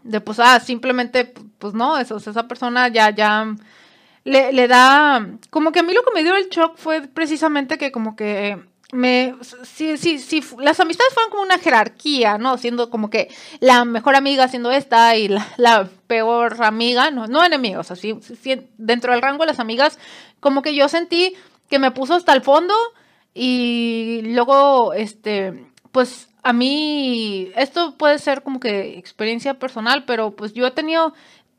de 0.02 0.20
pues, 0.20 0.40
ah, 0.40 0.60
simplemente, 0.60 1.32
pues 1.58 1.74
no, 1.74 1.98
eso, 1.98 2.16
esa 2.16 2.48
persona 2.48 2.88
ya, 2.88 3.10
ya, 3.10 3.54
le, 4.24 4.52
le 4.52 4.68
da, 4.68 5.26
como 5.50 5.72
que 5.72 5.80
a 5.80 5.82
mí 5.82 5.92
lo 5.92 6.02
que 6.02 6.12
me 6.14 6.22
dio 6.22 6.34
el 6.34 6.48
shock 6.48 6.76
fue 6.76 7.02
precisamente 7.02 7.78
que 7.78 7.92
como 7.92 8.16
que 8.16 8.58
me 8.92 9.34
si, 9.64 9.98
si, 9.98 10.18
si 10.18 10.42
las 10.58 10.80
amistades 10.80 11.12
fueron 11.12 11.30
como 11.30 11.42
una 11.42 11.58
jerarquía, 11.58 12.38
¿no? 12.38 12.56
Siendo 12.56 12.88
como 12.88 13.10
que 13.10 13.28
la 13.60 13.84
mejor 13.84 14.16
amiga 14.16 14.48
siendo 14.48 14.70
esta 14.70 15.14
y 15.16 15.28
la, 15.28 15.90
peor 16.06 16.62
amiga, 16.64 17.10
no, 17.10 17.26
no 17.26 17.44
enemigos, 17.44 17.90
así 17.90 18.18
dentro 18.78 19.12
del 19.12 19.20
rango 19.20 19.42
de 19.44 19.48
las 19.48 19.60
amigas, 19.60 19.98
como 20.40 20.62
que 20.62 20.74
yo 20.74 20.88
sentí 20.88 21.34
que 21.68 21.78
me 21.78 21.90
puso 21.90 22.14
hasta 22.14 22.32
el 22.32 22.42
fondo 22.42 22.74
y 23.34 24.22
luego, 24.24 24.92
este, 24.94 25.66
pues 25.92 26.28
a 26.42 26.52
mí, 26.52 27.50
esto 27.56 27.96
puede 27.98 28.18
ser 28.18 28.42
como 28.42 28.60
que 28.60 28.98
experiencia 28.98 29.54
personal, 29.54 30.04
pero 30.06 30.34
pues 30.34 30.54
yo 30.54 30.66
he 30.66 30.70
tenido 30.70 31.12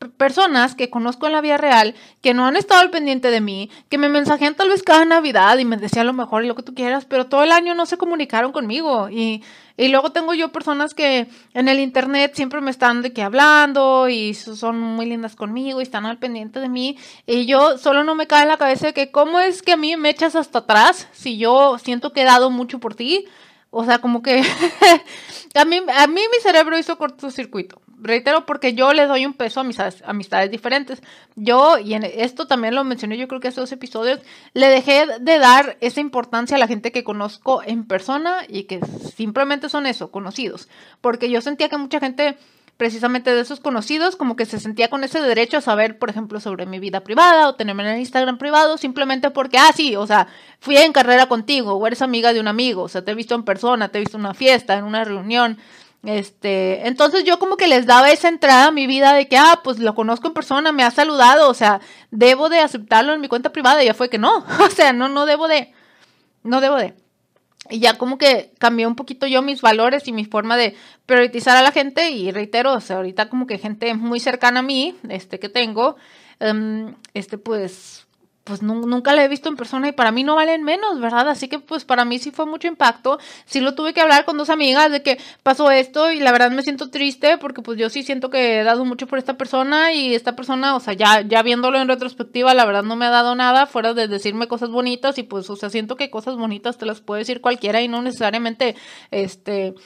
personas 0.08 0.74
que 0.74 0.88
conozco 0.88 1.26
en 1.26 1.34
la 1.34 1.42
vida 1.42 1.58
real, 1.58 1.94
que 2.22 2.32
no 2.32 2.46
han 2.46 2.56
estado 2.56 2.80
al 2.80 2.90
pendiente 2.90 3.30
de 3.30 3.40
mí, 3.40 3.70
que 3.90 3.98
me 3.98 4.08
mensajean 4.08 4.54
tal 4.54 4.70
vez 4.70 4.82
cada 4.82 5.04
Navidad 5.04 5.58
y 5.58 5.64
me 5.66 5.76
decían 5.76 6.06
lo 6.06 6.14
mejor 6.14 6.44
y 6.44 6.48
lo 6.48 6.54
que 6.54 6.62
tú 6.62 6.74
quieras, 6.74 7.04
pero 7.04 7.26
todo 7.26 7.42
el 7.42 7.52
año 7.52 7.74
no 7.74 7.84
se 7.84 7.98
comunicaron 7.98 8.52
conmigo. 8.52 9.10
Y, 9.10 9.42
y 9.76 9.88
luego 9.88 10.10
tengo 10.10 10.32
yo 10.32 10.52
personas 10.52 10.94
que 10.94 11.28
en 11.52 11.68
el 11.68 11.80
internet 11.80 12.32
siempre 12.34 12.62
me 12.62 12.70
están 12.70 13.02
de 13.02 13.12
que 13.12 13.22
hablando 13.22 14.08
y 14.08 14.32
son 14.32 14.80
muy 14.80 15.06
lindas 15.06 15.36
conmigo 15.36 15.80
y 15.80 15.82
están 15.82 16.06
al 16.06 16.18
pendiente 16.18 16.60
de 16.60 16.70
mí. 16.70 16.96
Y 17.26 17.44
yo 17.44 17.76
solo 17.76 18.02
no 18.02 18.14
me 18.14 18.26
cae 18.26 18.42
en 18.42 18.48
la 18.48 18.56
cabeza 18.56 18.86
de 18.86 18.94
que 18.94 19.10
cómo 19.10 19.38
es 19.38 19.62
que 19.62 19.72
a 19.72 19.76
mí 19.76 19.96
me 19.96 20.08
echas 20.08 20.34
hasta 20.34 20.60
atrás 20.60 21.08
si 21.12 21.36
yo 21.36 21.76
siento 21.78 22.12
que 22.12 22.22
he 22.22 22.24
dado 22.24 22.50
mucho 22.50 22.78
por 22.78 22.94
ti. 22.94 23.26
O 23.70 23.84
sea, 23.84 23.98
como 23.98 24.22
que 24.22 24.42
a, 25.54 25.64
mí, 25.64 25.80
a 25.94 26.06
mí 26.06 26.20
mi 26.20 26.42
cerebro 26.42 26.78
hizo 26.78 26.96
cortocircuito. 26.96 27.80
Reitero, 28.02 28.46
porque 28.46 28.74
yo 28.74 28.92
le 28.92 29.06
doy 29.06 29.26
un 29.26 29.34
peso 29.34 29.60
a 29.60 29.64
mis 29.64 29.78
amistades 30.04 30.50
diferentes. 30.50 31.02
Yo, 31.36 31.78
y 31.78 31.94
en 31.94 32.04
esto 32.04 32.46
también 32.46 32.74
lo 32.74 32.84
mencioné 32.84 33.18
yo 33.18 33.28
creo 33.28 33.40
que 33.40 33.48
hace 33.48 33.60
dos 33.60 33.72
episodios, 33.72 34.20
le 34.54 34.68
dejé 34.68 35.06
de 35.20 35.38
dar 35.38 35.76
esa 35.80 36.00
importancia 36.00 36.56
a 36.56 36.60
la 36.60 36.66
gente 36.66 36.92
que 36.92 37.04
conozco 37.04 37.62
en 37.64 37.84
persona 37.84 38.38
y 38.48 38.64
que 38.64 38.80
simplemente 39.14 39.68
son 39.68 39.86
eso, 39.86 40.10
conocidos. 40.10 40.68
Porque 41.00 41.30
yo 41.30 41.40
sentía 41.40 41.68
que 41.68 41.76
mucha 41.76 42.00
gente 42.00 42.36
precisamente 42.80 43.34
de 43.34 43.42
esos 43.42 43.60
conocidos, 43.60 44.16
como 44.16 44.36
que 44.36 44.46
se 44.46 44.58
sentía 44.58 44.88
con 44.88 45.04
ese 45.04 45.20
derecho 45.20 45.58
a 45.58 45.60
saber, 45.60 45.98
por 45.98 46.08
ejemplo, 46.08 46.40
sobre 46.40 46.64
mi 46.64 46.78
vida 46.78 47.00
privada 47.00 47.46
o 47.46 47.54
tenerme 47.54 47.82
en 47.82 47.90
el 47.90 47.98
Instagram 47.98 48.38
privado, 48.38 48.78
simplemente 48.78 49.30
porque, 49.30 49.58
ah, 49.58 49.70
sí, 49.74 49.96
o 49.96 50.06
sea, 50.06 50.28
fui 50.60 50.78
en 50.78 50.94
carrera 50.94 51.26
contigo 51.26 51.74
o 51.74 51.86
eres 51.86 52.00
amiga 52.00 52.32
de 52.32 52.40
un 52.40 52.48
amigo, 52.48 52.84
o 52.84 52.88
sea, 52.88 53.04
te 53.04 53.10
he 53.10 53.14
visto 53.14 53.34
en 53.34 53.42
persona, 53.42 53.90
te 53.90 53.98
he 53.98 54.00
visto 54.00 54.16
en 54.16 54.22
una 54.22 54.32
fiesta, 54.32 54.78
en 54.78 54.84
una 54.84 55.04
reunión. 55.04 55.58
Este, 56.02 56.88
entonces 56.88 57.24
yo 57.24 57.38
como 57.38 57.56
que 57.58 57.68
les 57.68 57.84
daba 57.84 58.10
esa 58.10 58.28
entrada 58.28 58.68
a 58.68 58.70
mi 58.70 58.86
vida 58.86 59.12
de 59.12 59.28
que, 59.28 59.36
ah, 59.36 59.60
pues 59.62 59.78
lo 59.78 59.94
conozco 59.94 60.28
en 60.28 60.34
persona, 60.34 60.72
me 60.72 60.82
ha 60.82 60.90
saludado, 60.90 61.50
o 61.50 61.54
sea, 61.54 61.80
debo 62.10 62.48
de 62.48 62.60
aceptarlo 62.60 63.12
en 63.12 63.20
mi 63.20 63.28
cuenta 63.28 63.52
privada. 63.52 63.82
Y 63.82 63.86
ya 63.86 63.94
fue 63.94 64.08
que 64.08 64.18
no, 64.18 64.44
o 64.64 64.70
sea, 64.70 64.92
no, 64.92 65.08
no 65.08 65.26
debo 65.26 65.48
de, 65.48 65.72
no 66.42 66.60
debo 66.60 66.76
de. 66.76 66.94
Y 67.68 67.78
ya 67.80 67.98
como 67.98 68.18
que 68.18 68.52
cambié 68.58 68.86
un 68.86 68.96
poquito 68.96 69.26
yo 69.26 69.42
mis 69.42 69.60
valores 69.60 70.08
y 70.08 70.12
mi 70.12 70.24
forma 70.24 70.56
de 70.56 70.74
priorizar 71.06 71.56
a 71.56 71.62
la 71.62 71.72
gente 71.72 72.10
y 72.10 72.30
reitero, 72.32 72.72
o 72.72 72.80
sea, 72.80 72.96
ahorita 72.96 73.28
como 73.28 73.46
que 73.46 73.58
gente 73.58 73.94
muy 73.94 74.18
cercana 74.18 74.60
a 74.60 74.62
mí, 74.62 74.96
este 75.08 75.38
que 75.38 75.48
tengo, 75.48 75.96
em, 76.40 76.96
este 77.14 77.38
pues 77.38 78.06
pues 78.50 78.62
nunca 78.62 79.12
la 79.12 79.22
he 79.22 79.28
visto 79.28 79.48
en 79.48 79.54
persona 79.54 79.86
y 79.86 79.92
para 79.92 80.10
mí 80.10 80.24
no 80.24 80.34
valen 80.34 80.64
menos, 80.64 80.98
¿verdad? 80.98 81.28
Así 81.28 81.46
que 81.46 81.60
pues 81.60 81.84
para 81.84 82.04
mí 82.04 82.18
sí 82.18 82.32
fue 82.32 82.46
mucho 82.46 82.66
impacto. 82.66 83.20
Sí 83.44 83.60
lo 83.60 83.76
tuve 83.76 83.94
que 83.94 84.00
hablar 84.00 84.24
con 84.24 84.36
dos 84.36 84.50
amigas 84.50 84.90
de 84.90 85.04
que 85.04 85.18
pasó 85.44 85.70
esto 85.70 86.10
y 86.10 86.18
la 86.18 86.32
verdad 86.32 86.50
me 86.50 86.64
siento 86.64 86.90
triste 86.90 87.38
porque 87.38 87.62
pues 87.62 87.78
yo 87.78 87.88
sí 87.90 88.02
siento 88.02 88.28
que 88.28 88.58
he 88.58 88.64
dado 88.64 88.84
mucho 88.84 89.06
por 89.06 89.20
esta 89.20 89.34
persona 89.34 89.92
y 89.92 90.16
esta 90.16 90.34
persona, 90.34 90.74
o 90.74 90.80
sea, 90.80 90.94
ya, 90.94 91.20
ya 91.20 91.44
viéndolo 91.44 91.78
en 91.78 91.86
retrospectiva, 91.86 92.52
la 92.52 92.64
verdad 92.64 92.82
no 92.82 92.96
me 92.96 93.06
ha 93.06 93.10
dado 93.10 93.36
nada 93.36 93.66
fuera 93.66 93.94
de 93.94 94.08
decirme 94.08 94.48
cosas 94.48 94.70
bonitas 94.70 95.16
y 95.18 95.22
pues, 95.22 95.48
o 95.48 95.54
sea, 95.54 95.70
siento 95.70 95.94
que 95.94 96.10
cosas 96.10 96.34
bonitas 96.34 96.76
te 96.76 96.86
las 96.86 97.00
puede 97.00 97.20
decir 97.20 97.40
cualquiera 97.40 97.82
y 97.82 97.86
no 97.86 98.02
necesariamente, 98.02 98.74
este 99.12 99.76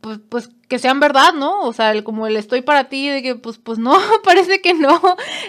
pues, 0.00 0.18
pues 0.30 0.48
que 0.68 0.78
sean 0.78 0.98
verdad, 0.98 1.34
¿no? 1.34 1.60
O 1.60 1.72
sea, 1.74 1.92
el, 1.92 2.04
como 2.04 2.26
el 2.26 2.36
estoy 2.36 2.62
para 2.62 2.84
ti, 2.88 3.08
de 3.08 3.22
que 3.22 3.34
pues, 3.34 3.58
pues 3.58 3.78
no, 3.78 3.94
parece 4.24 4.62
que 4.62 4.72
no. 4.72 4.98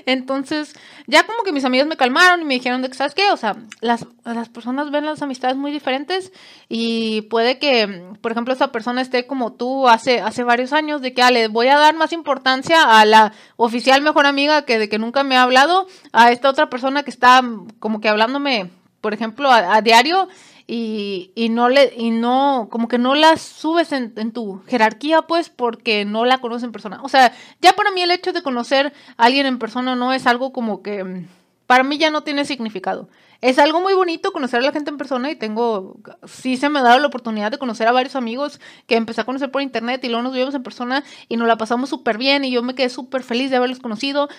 Entonces, 0.05 0.75
ya 1.07 1.25
como 1.25 1.43
que 1.43 1.53
mis 1.53 1.63
amigas 1.63 1.87
me 1.87 1.95
calmaron 1.95 2.41
y 2.41 2.45
me 2.45 2.55
dijeron 2.55 2.81
de 2.81 2.89
que, 2.89 2.95
¿sabes 2.95 3.15
qué? 3.15 3.31
O 3.31 3.37
sea, 3.37 3.55
las, 3.79 4.05
las 4.25 4.49
personas 4.49 4.91
ven 4.91 5.05
las 5.05 5.21
amistades 5.21 5.55
muy 5.55 5.71
diferentes 5.71 6.33
y 6.67 7.21
puede 7.23 7.59
que, 7.59 8.13
por 8.21 8.33
ejemplo, 8.33 8.53
esa 8.53 8.73
persona 8.73 9.01
esté 9.01 9.25
como 9.25 9.53
tú 9.53 9.87
hace, 9.87 10.19
hace 10.19 10.43
varios 10.43 10.73
años, 10.73 11.01
de 11.01 11.13
que, 11.13 11.21
ah, 11.21 11.31
le 11.31 11.47
voy 11.47 11.67
a 11.67 11.77
dar 11.77 11.95
más 11.95 12.11
importancia 12.11 12.99
a 12.99 13.05
la 13.05 13.31
oficial 13.55 14.01
mejor 14.01 14.25
amiga 14.25 14.65
que 14.65 14.79
de 14.79 14.89
que 14.89 14.99
nunca 14.99 15.23
me 15.23 15.37
ha 15.37 15.43
hablado, 15.43 15.87
a 16.11 16.31
esta 16.31 16.49
otra 16.49 16.69
persona 16.69 17.03
que 17.03 17.11
está 17.11 17.41
como 17.79 18.01
que 18.01 18.09
hablándome, 18.09 18.69
por 19.05 19.13
ejemplo, 19.13 19.51
a 19.51 19.79
diario 19.83 20.27
y, 20.65 21.29
y, 21.35 21.49
no 21.49 21.69
le 21.69 21.93
y 21.95 22.09
no 22.09 22.69
como 22.71 22.87
que 22.87 22.97
no 22.97 23.13
la 23.13 23.37
subes 23.37 23.91
en, 23.91 24.13
en, 24.15 24.31
tu 24.31 24.63
jerarquía 24.67 25.21
pues 25.21 25.49
porque 25.49 26.05
no 26.05 26.25
la 26.25 26.39
conoces 26.39 26.63
en 26.63 26.71
persona. 26.71 27.01
O 27.03 27.07
sea 27.07 27.31
ya 27.61 27.73
para 27.73 27.91
mí 27.91 28.01
el 28.01 28.09
hecho 28.09 28.33
de 28.33 28.41
conocer 28.41 28.93
a 29.15 29.25
alguien 29.25 29.45
en 29.45 29.59
persona 29.59 29.95
no 29.95 30.11
es 30.11 30.25
algo 30.25 30.51
como 30.51 30.81
que 30.81 31.03
mm, 31.03 31.27
para 31.67 31.83
mí 31.83 31.99
ya 31.99 32.09
no 32.09 32.23
tiene 32.23 32.45
significado. 32.45 33.09
Es 33.41 33.59
algo 33.59 33.79
muy 33.79 33.93
bonito 33.93 34.31
conocer 34.31 34.61
a 34.61 34.63
la 34.63 34.71
gente 34.71 34.89
en 34.89 34.97
persona 34.97 35.29
y 35.29 35.35
tengo 35.35 35.97
sí 36.23 36.57
se 36.57 36.69
me 36.69 36.79
ha 36.79 36.81
dado 36.81 36.97
la 36.97 37.05
oportunidad 37.05 37.51
de 37.51 37.59
conocer 37.59 37.87
a 37.87 37.91
varios 37.91 38.15
amigos 38.15 38.59
que 38.87 38.95
empecé 38.95 39.21
a 39.21 39.25
conocer 39.25 39.51
por 39.51 39.61
internet 39.61 40.03
y 40.03 40.07
luego 40.07 40.23
nos 40.23 40.33
vimos 40.33 40.55
en 40.55 40.63
persona 40.63 41.03
y 41.29 41.37
nos 41.37 41.47
la 41.47 41.59
pasamos 41.59 41.91
súper 41.91 42.17
bien 42.17 42.43
y 42.43 42.49
yo 42.49 42.63
me 42.63 42.73
quedé 42.73 42.89
súper 42.89 43.21
feliz 43.21 43.51
de 43.51 43.57
haberlos 43.57 43.77
conocido 43.77 44.29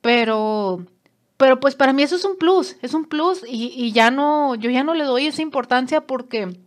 pero 0.00 0.86
pero 1.44 1.60
pues 1.60 1.74
para 1.74 1.92
mí 1.92 2.02
eso 2.02 2.16
es 2.16 2.24
un 2.24 2.38
plus, 2.38 2.76
es 2.80 2.94
un 2.94 3.04
plus 3.04 3.44
y, 3.46 3.66
y 3.76 3.92
ya 3.92 4.10
no, 4.10 4.54
yo 4.54 4.70
ya 4.70 4.82
no 4.82 4.94
le 4.94 5.04
doy 5.04 5.26
esa 5.26 5.42
importancia 5.42 6.00
porque 6.00 6.58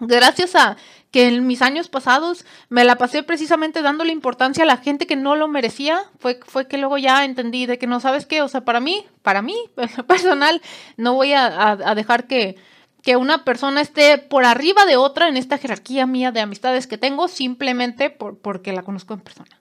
gracias 0.00 0.54
a 0.54 0.78
que 1.10 1.26
en 1.26 1.46
mis 1.46 1.60
años 1.60 1.90
pasados 1.90 2.46
me 2.70 2.84
la 2.84 2.96
pasé 2.96 3.22
precisamente 3.22 3.82
dándole 3.82 4.12
importancia 4.12 4.64
a 4.64 4.66
la 4.66 4.78
gente 4.78 5.06
que 5.06 5.14
no 5.14 5.36
lo 5.36 5.46
merecía, 5.46 6.04
fue, 6.18 6.40
fue 6.46 6.68
que 6.68 6.78
luego 6.78 6.96
ya 6.96 7.22
entendí 7.26 7.66
de 7.66 7.76
que 7.76 7.86
no 7.86 8.00
sabes 8.00 8.24
qué, 8.24 8.40
o 8.40 8.48
sea, 8.48 8.64
para 8.64 8.80
mí, 8.80 9.04
para 9.20 9.42
mí, 9.42 9.56
personal, 10.08 10.62
no 10.96 11.12
voy 11.12 11.34
a, 11.34 11.76
dejar 11.94 12.26
que, 12.26 12.56
que 13.02 13.16
una 13.16 13.44
persona 13.44 13.82
esté 13.82 14.16
por 14.16 14.46
arriba 14.46 14.86
de 14.86 14.96
otra 14.96 15.28
en 15.28 15.36
esta 15.36 15.58
jerarquía 15.58 16.06
mía 16.06 16.32
de 16.32 16.40
amistades 16.40 16.86
que 16.86 16.96
tengo 16.96 17.28
simplemente 17.28 18.08
por, 18.08 18.38
porque 18.38 18.72
la 18.72 18.84
conozco 18.84 19.12
en 19.12 19.20
persona. 19.20 19.60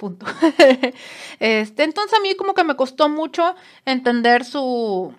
Punto. 0.00 0.24
este, 1.40 1.84
entonces 1.84 2.18
a 2.18 2.22
mí 2.22 2.34
como 2.34 2.54
que 2.54 2.64
me 2.64 2.74
costó 2.74 3.10
mucho 3.10 3.54
entender 3.84 4.46
su, 4.46 5.12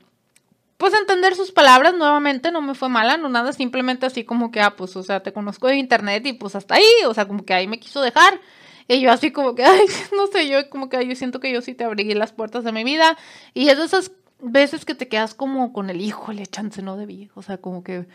pues 0.78 0.96
entender 0.96 1.36
sus 1.36 1.52
palabras 1.52 1.94
nuevamente, 1.94 2.52
no 2.52 2.64
me 2.64 2.74
fue 2.74 2.90
mala, 2.90 3.16
no 3.18 3.30
nada, 3.30 3.54
simplemente 3.54 4.08
así 4.08 4.24
como 4.24 4.50
que, 4.50 4.60
ah, 4.60 4.76
pues, 4.76 4.96
o 4.96 5.04
sea, 5.04 5.22
te 5.22 5.34
conozco 5.34 5.68
de 5.68 5.76
internet 5.76 6.26
y 6.26 6.34
pues 6.34 6.56
hasta 6.56 6.74
ahí, 6.74 6.88
o 7.06 7.14
sea, 7.14 7.28
como 7.28 7.46
que 7.46 7.54
ahí 7.54 7.68
me 7.68 7.80
quiso 7.80 8.02
dejar. 8.02 8.42
Y 8.88 9.02
yo 9.02 9.12
así 9.12 9.32
como 9.32 9.54
que, 9.54 9.64
ay, 9.66 9.86
no 10.18 10.26
sé, 10.26 10.50
yo 10.50 10.68
como 10.72 10.90
que 10.90 11.06
yo 11.06 11.16
siento 11.16 11.40
que 11.40 11.54
yo 11.54 11.62
sí 11.62 11.76
te 11.76 11.84
abrí 11.84 12.12
las 12.16 12.32
puertas 12.32 12.64
de 12.64 12.72
mi 12.72 12.84
vida. 12.84 13.16
Y 13.54 13.70
es 13.70 13.78
de 13.78 13.86
esas 13.86 14.12
veces 14.40 14.84
que 14.84 14.96
te 14.96 15.08
quedas 15.08 15.36
como 15.36 15.74
con 15.74 15.92
el 15.92 16.02
hijo, 16.02 16.34
le 16.34 16.48
chance 16.48 16.82
no 16.82 16.98
debí, 16.98 17.30
o 17.36 17.44
sea, 17.44 17.60
como 17.60 17.84
que 17.84 18.08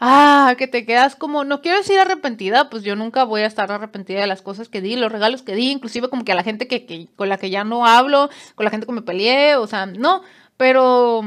ah, 0.00 0.54
que 0.58 0.68
te 0.68 0.84
quedas 0.84 1.16
como, 1.16 1.44
no 1.44 1.60
quiero 1.62 1.78
decir 1.78 1.98
arrepentida, 1.98 2.70
pues 2.70 2.82
yo 2.82 2.96
nunca 2.96 3.24
voy 3.24 3.42
a 3.42 3.46
estar 3.46 3.70
arrepentida 3.70 4.20
de 4.20 4.26
las 4.26 4.42
cosas 4.42 4.68
que 4.68 4.80
di, 4.80 4.96
los 4.96 5.12
regalos 5.12 5.42
que 5.42 5.54
di, 5.54 5.70
inclusive 5.70 6.08
como 6.08 6.24
que 6.24 6.32
a 6.32 6.36
la 6.36 6.42
gente 6.42 6.68
que, 6.68 6.86
que 6.86 7.08
con 7.16 7.28
la 7.28 7.38
que 7.38 7.50
ya 7.50 7.64
no 7.64 7.86
hablo, 7.86 8.30
con 8.54 8.64
la 8.64 8.70
gente 8.70 8.86
que 8.86 8.92
me 8.92 9.02
peleé, 9.02 9.56
o 9.56 9.66
sea, 9.66 9.86
no, 9.86 10.22
pero 10.56 11.22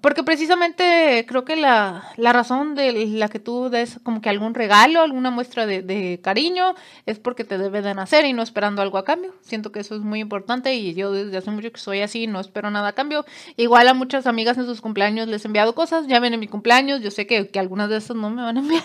porque 0.00 0.22
precisamente 0.22 1.24
creo 1.28 1.44
que 1.44 1.56
la, 1.56 2.10
la, 2.16 2.32
razón 2.32 2.74
de 2.74 3.06
la 3.06 3.28
que 3.28 3.38
tú 3.38 3.68
des 3.68 3.98
como 4.02 4.20
que 4.20 4.30
algún 4.30 4.54
regalo, 4.54 5.02
alguna 5.02 5.30
muestra 5.30 5.66
de, 5.66 6.20
cariño, 6.22 6.74
es 7.06 7.18
porque 7.18 7.44
te 7.44 7.58
debe 7.58 7.82
de 7.82 7.94
nacer 7.94 8.24
y 8.24 8.32
no 8.32 8.42
esperando 8.42 8.82
algo 8.82 8.98
a 8.98 9.04
cambio. 9.04 9.34
Siento 9.42 9.72
que 9.72 9.80
eso 9.80 9.94
es 9.94 10.00
muy 10.00 10.20
importante 10.20 10.74
y 10.74 10.94
yo 10.94 11.12
desde 11.12 11.36
hace 11.36 11.50
mucho 11.50 11.70
que 11.70 11.80
soy 11.80 12.00
así, 12.00 12.26
no 12.26 12.40
espero 12.40 12.70
nada 12.70 12.88
a 12.88 12.92
cambio. 12.92 13.24
Igual 13.56 13.88
a 13.88 13.94
muchas 13.94 14.26
amigas 14.26 14.56
en 14.58 14.66
sus 14.66 14.80
cumpleaños 14.80 15.28
les 15.28 15.44
he 15.44 15.48
enviado 15.48 15.74
cosas, 15.74 16.06
ya 16.06 16.20
ven 16.20 16.34
en 16.34 16.40
mi 16.40 16.48
cumpleaños, 16.48 17.00
yo 17.02 17.10
sé 17.10 17.26
que, 17.26 17.48
que 17.48 17.58
algunas 17.58 17.90
de 17.90 17.98
esas 17.98 18.16
no 18.16 18.30
me 18.30 18.42
van 18.42 18.56
a 18.56 18.60
enviar 18.60 18.82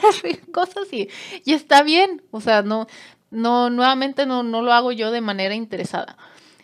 cosas 0.52 0.92
y, 0.92 1.10
y 1.46 1.54
está 1.54 1.84
bien, 1.84 2.24
o 2.32 2.42
sea, 2.42 2.62
no, 2.62 2.88
no, 3.32 3.70
nuevamente 3.70 4.26
no, 4.26 4.44
no 4.44 4.62
lo 4.62 4.74
hago 4.74 4.92
yo 4.92 5.12
de 5.12 5.22
manera 5.22 5.56
interesada. 5.56 6.18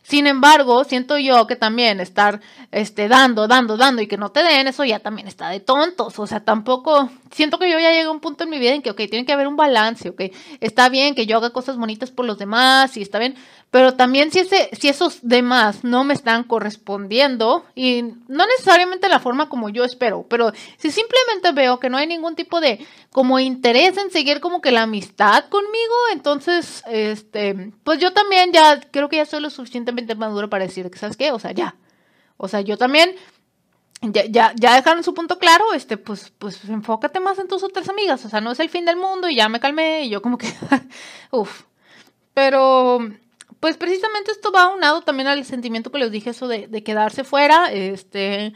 Sin 0.03 0.25
embargo, 0.25 0.83
siento 0.83 1.17
yo 1.17 1.45
que 1.45 1.55
también 1.55 1.99
estar 1.99 2.41
este, 2.71 3.07
dando, 3.07 3.47
dando, 3.47 3.77
dando 3.77 4.01
y 4.01 4.07
que 4.07 4.17
no 4.17 4.31
te 4.31 4.43
den, 4.43 4.67
eso 4.67 4.83
ya 4.83 4.99
también 4.99 5.27
está 5.27 5.49
de 5.49 5.59
tontos. 5.59 6.17
O 6.17 6.25
sea, 6.25 6.39
tampoco, 6.39 7.09
siento 7.31 7.59
que 7.59 7.69
yo 7.69 7.79
ya 7.79 7.91
llegué 7.91 8.03
a 8.03 8.11
un 8.11 8.19
punto 8.19 8.43
en 8.43 8.49
mi 8.49 8.57
vida 8.57 8.73
en 8.73 8.81
que, 8.81 8.89
ok, 8.89 8.97
tiene 9.09 9.25
que 9.25 9.33
haber 9.33 9.47
un 9.47 9.55
balance, 9.55 10.09
ok, 10.09 10.21
está 10.59 10.89
bien 10.89 11.13
que 11.13 11.27
yo 11.27 11.37
haga 11.37 11.51
cosas 11.51 11.77
bonitas 11.77 12.09
por 12.09 12.25
los 12.25 12.37
demás 12.37 12.97
y 12.97 13.01
está 13.03 13.19
bien, 13.19 13.35
pero 13.71 13.93
también 13.93 14.31
si, 14.31 14.39
ese, 14.39 14.69
si 14.73 14.89
esos 14.89 15.19
demás 15.21 15.85
no 15.85 16.03
me 16.03 16.13
están 16.13 16.43
correspondiendo, 16.43 17.65
y 17.73 18.03
no 18.27 18.45
necesariamente 18.45 19.07
la 19.07 19.19
forma 19.19 19.47
como 19.47 19.69
yo 19.69 19.85
espero, 19.85 20.25
pero 20.29 20.51
si 20.77 20.91
simplemente 20.91 21.53
veo 21.53 21.79
que 21.79 21.89
no 21.89 21.97
hay 21.97 22.05
ningún 22.05 22.35
tipo 22.35 22.59
de 22.59 22.85
como 23.11 23.39
interés 23.39 23.97
en 23.97 24.11
seguir 24.11 24.41
como 24.41 24.59
que 24.59 24.71
la 24.71 24.83
amistad 24.83 25.45
conmigo, 25.45 25.95
entonces, 26.11 26.83
este, 26.85 27.71
pues 27.85 27.99
yo 27.99 28.11
también 28.11 28.51
ya 28.51 28.81
creo 28.91 29.07
que 29.07 29.15
ya 29.15 29.25
soy 29.25 29.39
lo 29.39 29.49
suficientemente 29.49 30.15
maduro 30.15 30.49
para 30.49 30.65
decir 30.65 30.91
que, 30.91 30.99
¿sabes 30.99 31.15
qué? 31.15 31.31
O 31.31 31.39
sea, 31.39 31.51
ya. 31.51 31.75
O 32.35 32.49
sea, 32.49 32.59
yo 32.59 32.77
también 32.77 33.15
ya, 34.01 34.51
ya, 34.55 34.75
dejaron 34.75 35.03
su 35.03 35.13
punto 35.13 35.39
claro, 35.39 35.73
este, 35.73 35.95
pues, 35.95 36.33
pues 36.37 36.65
enfócate 36.65 37.21
más 37.21 37.39
en 37.39 37.47
tus 37.47 37.63
otras 37.63 37.87
amigas, 37.87 38.25
o 38.25 38.29
sea, 38.29 38.41
no 38.41 38.51
es 38.51 38.59
el 38.59 38.69
fin 38.69 38.83
del 38.83 38.97
mundo 38.97 39.29
y 39.29 39.35
ya 39.35 39.47
me 39.47 39.59
calmé 39.61 40.05
y 40.05 40.09
yo 40.09 40.21
como 40.21 40.37
que, 40.37 40.47
uff, 41.31 41.63
pero 42.33 42.99
pues 43.61 43.77
precisamente 43.77 44.31
esto 44.31 44.51
va 44.51 44.63
aunado 44.63 45.03
también 45.03 45.27
al 45.27 45.45
sentimiento 45.45 45.91
que 45.91 45.99
les 45.99 46.11
dije, 46.11 46.31
eso 46.31 46.47
de, 46.47 46.67
de 46.67 46.83
quedarse 46.83 47.23
fuera, 47.23 47.71
este, 47.71 48.53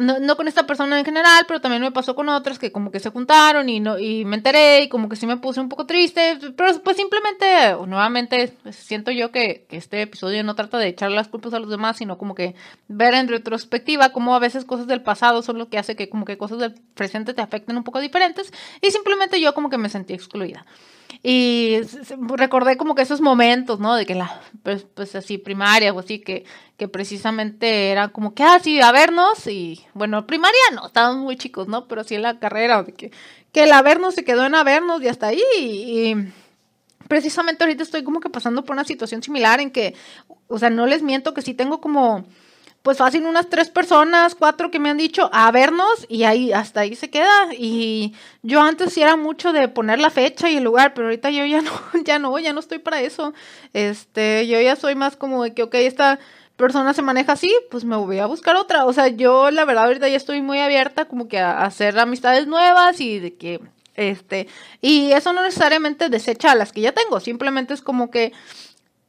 no, 0.00 0.18
no, 0.18 0.36
con 0.36 0.48
esta 0.48 0.66
persona 0.66 0.98
en 0.98 1.04
general, 1.04 1.44
pero 1.46 1.60
también 1.60 1.82
me 1.82 1.90
pasó 1.92 2.14
con 2.14 2.28
otras 2.28 2.58
que 2.58 2.72
como 2.72 2.90
que 2.90 3.00
se 3.00 3.10
juntaron 3.10 3.68
y 3.68 3.80
no 3.80 3.98
y 3.98 4.24
me 4.24 4.36
enteré 4.36 4.82
y 4.82 4.88
como 4.88 5.08
que 5.08 5.16
sí 5.16 5.26
me 5.26 5.36
puse 5.36 5.60
un 5.60 5.68
poco 5.68 5.86
triste, 5.86 6.38
pero 6.56 6.78
pues 6.82 6.96
simplemente, 6.96 7.46
nuevamente, 7.86 8.54
pues, 8.62 8.76
siento 8.76 9.10
yo 9.10 9.32
que, 9.32 9.66
que, 9.68 9.76
este 9.76 10.02
episodio 10.02 10.44
no 10.44 10.54
trata 10.54 10.78
de 10.78 10.88
echar 10.88 11.10
las 11.10 11.28
culpas 11.28 11.54
a 11.54 11.58
los 11.58 11.70
demás, 11.70 11.96
sino 11.96 12.18
como 12.18 12.34
que 12.34 12.54
ver 12.88 13.14
en 13.14 13.28
retrospectiva 13.28 14.12
cómo 14.12 14.34
a 14.34 14.38
veces 14.38 14.64
cosas 14.64 14.86
del 14.86 15.02
pasado 15.02 15.42
son 15.42 15.58
lo 15.58 15.68
que 15.68 15.78
hace 15.78 15.96
que 15.96 16.08
como 16.08 16.24
que 16.24 16.38
cosas 16.38 16.58
del 16.58 16.74
presente 16.94 17.34
te 17.34 17.42
afecten 17.42 17.76
un 17.76 17.84
poco 17.84 18.00
diferentes 18.00 18.52
y 18.80 18.90
simplemente 18.90 19.40
yo 19.40 19.54
como 19.54 19.70
que 19.70 19.78
me 19.78 19.88
sentí 19.88 20.14
excluida. 20.14 20.66
Y 21.22 21.80
recordé 22.36 22.76
como 22.76 22.94
que 22.94 23.02
esos 23.02 23.20
momentos, 23.20 23.80
¿no? 23.80 23.94
De 23.94 24.06
que 24.06 24.14
la, 24.14 24.40
pues, 24.62 24.86
pues 24.94 25.14
así, 25.14 25.38
primaria 25.38 25.92
o 25.92 25.98
así, 25.98 26.18
que, 26.18 26.44
que 26.76 26.88
precisamente 26.88 27.90
era 27.90 28.08
como 28.08 28.34
que, 28.34 28.42
ah, 28.42 28.60
a 28.82 28.92
vernos. 28.92 29.46
Y 29.46 29.84
bueno, 29.94 30.26
primaria 30.26 30.58
no, 30.74 30.86
estábamos 30.86 31.22
muy 31.24 31.36
chicos, 31.36 31.68
¿no? 31.68 31.86
Pero 31.88 32.04
sí 32.04 32.14
en 32.14 32.22
la 32.22 32.38
carrera, 32.38 32.84
que, 32.84 33.10
que 33.52 33.64
el 33.64 33.70
vernos 33.82 34.14
se 34.14 34.24
quedó 34.24 34.44
en 34.44 34.54
a 34.54 34.64
vernos 34.64 35.02
y 35.02 35.08
hasta 35.08 35.28
ahí. 35.28 35.42
Y, 35.56 36.14
precisamente 37.08 37.64
ahorita 37.64 37.82
estoy 37.82 38.02
como 38.04 38.20
que 38.20 38.30
pasando 38.30 38.64
por 38.64 38.74
una 38.74 38.84
situación 38.84 39.22
similar 39.22 39.60
en 39.60 39.70
que, 39.70 39.94
o 40.48 40.58
sea, 40.58 40.70
no 40.70 40.86
les 40.86 41.02
miento 41.02 41.34
que 41.34 41.42
sí 41.42 41.54
tengo 41.54 41.80
como 41.80 42.24
pues 42.82 42.98
fácil 42.98 43.26
unas 43.26 43.50
tres 43.50 43.68
personas, 43.68 44.36
cuatro 44.36 44.70
que 44.70 44.78
me 44.78 44.90
han 44.90 44.96
dicho 44.96 45.28
a 45.32 45.50
vernos 45.50 46.06
y 46.08 46.22
ahí 46.22 46.52
hasta 46.52 46.82
ahí 46.82 46.94
se 46.94 47.10
queda. 47.10 47.52
Y 47.52 48.14
yo 48.42 48.60
antes 48.62 48.92
sí 48.92 49.02
era 49.02 49.16
mucho 49.16 49.52
de 49.52 49.66
poner 49.66 49.98
la 49.98 50.08
fecha 50.08 50.48
y 50.48 50.58
el 50.58 50.62
lugar, 50.62 50.94
pero 50.94 51.08
ahorita 51.08 51.30
yo 51.30 51.44
ya 51.46 51.62
no, 51.62 51.72
ya 52.04 52.20
no, 52.20 52.38
ya 52.38 52.52
no 52.52 52.60
estoy 52.60 52.78
para 52.78 53.00
eso. 53.00 53.34
Este, 53.72 54.46
yo 54.46 54.60
ya 54.60 54.76
soy 54.76 54.94
más 54.94 55.16
como 55.16 55.42
de 55.42 55.52
que, 55.52 55.64
ok, 55.64 55.74
esta 55.74 56.20
persona 56.56 56.94
se 56.94 57.02
maneja 57.02 57.32
así, 57.32 57.52
pues 57.70 57.84
me 57.84 57.96
voy 57.96 58.18
a 58.18 58.26
buscar 58.26 58.56
otra. 58.56 58.86
O 58.86 58.92
sea, 58.92 59.08
yo 59.08 59.50
la 59.50 59.64
verdad 59.64 59.84
ahorita 59.84 60.08
ya 60.08 60.16
estoy 60.16 60.42
muy 60.42 60.58
abierta 60.58 61.06
como 61.06 61.28
que 61.28 61.38
a 61.38 61.64
hacer 61.64 61.98
amistades 61.98 62.46
nuevas 62.46 63.00
y 63.00 63.18
de 63.18 63.34
que, 63.34 63.60
este, 63.94 64.48
y 64.80 65.12
eso 65.12 65.32
no 65.32 65.42
necesariamente 65.42 66.08
desecha 66.08 66.52
a 66.52 66.54
las 66.54 66.72
que 66.72 66.80
ya 66.80 66.92
tengo, 66.92 67.20
simplemente 67.20 67.74
es 67.74 67.82
como 67.82 68.10
que 68.10 68.32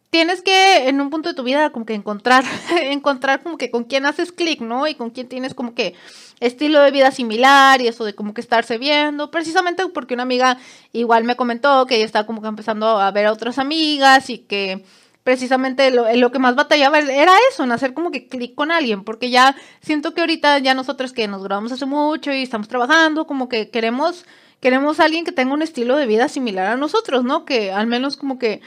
tienes 0.09 0.41
que 0.41 0.87
en 0.87 1.01
un 1.01 1.09
punto 1.09 1.29
de 1.29 1.35
tu 1.35 1.43
vida 1.43 1.69
como 1.71 1.85
que 1.85 1.93
encontrar, 1.93 2.43
encontrar 2.81 3.43
como 3.43 3.57
que 3.57 3.71
con 3.71 3.83
quién 3.83 4.05
haces 4.05 4.31
clic, 4.31 4.61
¿no? 4.61 4.87
Y 4.87 4.95
con 4.95 5.09
quién 5.09 5.27
tienes 5.27 5.53
como 5.53 5.73
que 5.73 5.95
estilo 6.39 6.81
de 6.81 6.91
vida 6.91 7.11
similar 7.11 7.81
y 7.81 7.87
eso 7.87 8.05
de 8.05 8.15
como 8.15 8.33
que 8.33 8.41
estarse 8.41 8.77
viendo, 8.77 9.31
precisamente 9.31 9.87
porque 9.89 10.13
una 10.13 10.23
amiga 10.23 10.57
igual 10.93 11.23
me 11.23 11.35
comentó 11.35 11.85
que 11.85 11.95
ella 11.95 12.05
estaba 12.05 12.25
como 12.25 12.41
que 12.41 12.47
empezando 12.47 12.99
a 12.99 13.11
ver 13.11 13.25
a 13.25 13.33
otras 13.33 13.57
amigas 13.59 14.29
y 14.29 14.39
que 14.39 14.83
precisamente 15.27 15.91
lo, 15.91 16.05
lo 16.15 16.31
que 16.31 16.39
más 16.39 16.55
batallaba 16.55 17.00
era 17.00 17.34
eso, 17.51 17.65
en 17.65 17.74
hacer 17.74 17.93
como 17.93 18.12
que 18.12 18.29
clic 18.29 18.55
con 18.55 18.72
alguien, 18.72 19.03
porque 19.03 19.29
ya 19.29 19.57
siento 19.81 20.13
que 20.13 20.22
ahorita 20.22 20.57
ya 20.60 20.74
nosotros 20.74 21.12
que 21.12 21.27
nos 21.27 21.43
grabamos 21.43 21.74
hace 21.74 21.86
mucho 21.86 22.31
y 22.31 22.43
estamos 22.43 22.69
trabajando, 22.69 23.27
como 23.27 23.50
que 23.50 23.69
queremos, 23.69 24.25
queremos 24.62 25.01
a 25.01 25.03
alguien 25.03 25.25
que 25.25 25.34
tenga 25.34 25.53
un 25.53 25.62
estilo 25.62 25.98
de 25.98 26.05
vida 26.05 26.29
similar 26.29 26.67
a 26.67 26.77
nosotros, 26.77 27.25
¿no? 27.25 27.43
Que 27.43 27.74
al 27.74 27.88
menos 27.88 28.15
como 28.15 28.39
que 28.39 28.62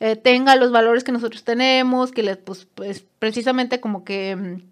eh, 0.00 0.16
tenga 0.16 0.56
los 0.56 0.72
valores 0.72 1.04
que 1.04 1.12
nosotros 1.12 1.44
tenemos, 1.44 2.12
que 2.12 2.22
les, 2.22 2.38
pues, 2.38 2.66
pues 2.74 3.04
precisamente 3.18 3.78
como 3.78 4.02
que 4.02 4.36
mm, 4.36 4.62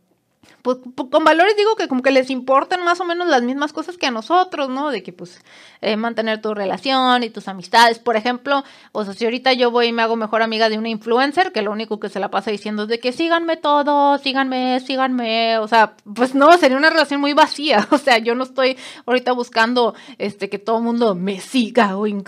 pues, 0.62 0.78
con 0.94 1.24
valores 1.24 1.56
digo 1.56 1.76
que 1.76 1.88
como 1.88 2.02
que 2.02 2.10
les 2.10 2.30
importan 2.30 2.84
más 2.84 3.00
o 3.00 3.04
menos 3.04 3.28
las 3.28 3.42
mismas 3.42 3.72
cosas 3.72 3.96
que 3.96 4.06
a 4.06 4.10
nosotros, 4.10 4.68
¿no? 4.68 4.90
De 4.90 5.02
que 5.02 5.12
pues 5.12 5.42
eh, 5.80 5.96
mantener 5.96 6.40
tu 6.40 6.54
relación 6.54 7.22
y 7.22 7.30
tus 7.30 7.48
amistades, 7.48 7.98
por 7.98 8.16
ejemplo, 8.16 8.64
o 8.92 9.04
sea, 9.04 9.14
si 9.14 9.24
ahorita 9.24 9.52
yo 9.52 9.70
voy 9.70 9.88
y 9.88 9.92
me 9.92 10.02
hago 10.02 10.16
mejor 10.16 10.42
amiga 10.42 10.68
de 10.68 10.78
una 10.78 10.88
influencer, 10.88 11.52
que 11.52 11.62
lo 11.62 11.70
único 11.72 12.00
que 12.00 12.08
se 12.08 12.20
la 12.20 12.30
pasa 12.30 12.50
diciendo 12.50 12.84
es 12.84 12.88
de 12.88 13.00
que 13.00 13.12
síganme 13.12 13.56
todos, 13.56 14.20
síganme, 14.22 14.80
síganme, 14.80 15.58
o 15.58 15.68
sea, 15.68 15.94
pues 16.14 16.34
no, 16.34 16.56
sería 16.58 16.76
una 16.76 16.90
relación 16.90 17.20
muy 17.20 17.34
vacía, 17.34 17.86
o 17.90 17.98
sea, 17.98 18.18
yo 18.18 18.34
no 18.34 18.44
estoy 18.44 18.78
ahorita 19.06 19.32
buscando 19.32 19.94
este 20.18 20.48
que 20.48 20.58
todo 20.58 20.78
el 20.78 20.84
mundo 20.84 21.14
me 21.14 21.40
siga 21.40 21.96
o 21.96 22.06
en 22.06 22.24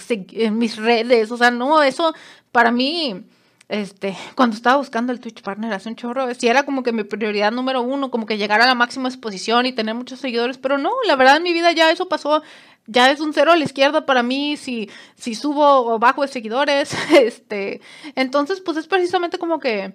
mis 0.58 0.76
redes, 0.76 1.30
o 1.30 1.36
sea, 1.36 1.50
no, 1.50 1.82
eso 1.82 2.14
para 2.52 2.70
mí 2.70 3.24
este, 3.68 4.16
cuando 4.36 4.54
estaba 4.54 4.76
buscando 4.76 5.12
el 5.12 5.20
Twitch 5.20 5.42
Partner 5.42 5.72
hace 5.72 5.88
un 5.88 5.96
chorro, 5.96 6.32
si 6.34 6.46
era 6.46 6.64
como 6.64 6.82
que 6.82 6.92
mi 6.92 7.02
prioridad 7.02 7.50
número 7.50 7.82
uno, 7.82 8.10
como 8.10 8.26
que 8.26 8.38
llegar 8.38 8.60
a 8.60 8.66
la 8.66 8.74
máxima 8.74 9.08
exposición 9.08 9.66
y 9.66 9.72
tener 9.72 9.94
muchos 9.94 10.20
seguidores, 10.20 10.58
pero 10.58 10.78
no, 10.78 10.92
la 11.06 11.16
verdad 11.16 11.38
en 11.38 11.42
mi 11.42 11.52
vida 11.52 11.72
ya 11.72 11.90
eso 11.90 12.08
pasó, 12.08 12.42
ya 12.86 13.10
es 13.10 13.20
un 13.20 13.32
cero 13.32 13.52
a 13.52 13.56
la 13.56 13.64
izquierda 13.64 14.06
para 14.06 14.22
mí, 14.22 14.56
si, 14.56 14.88
si 15.16 15.34
subo 15.34 15.94
o 15.94 15.98
bajo 15.98 16.22
de 16.22 16.28
seguidores, 16.28 16.94
este, 17.10 17.80
entonces 18.14 18.60
pues 18.60 18.76
es 18.76 18.86
precisamente 18.86 19.38
como 19.38 19.58
que 19.58 19.94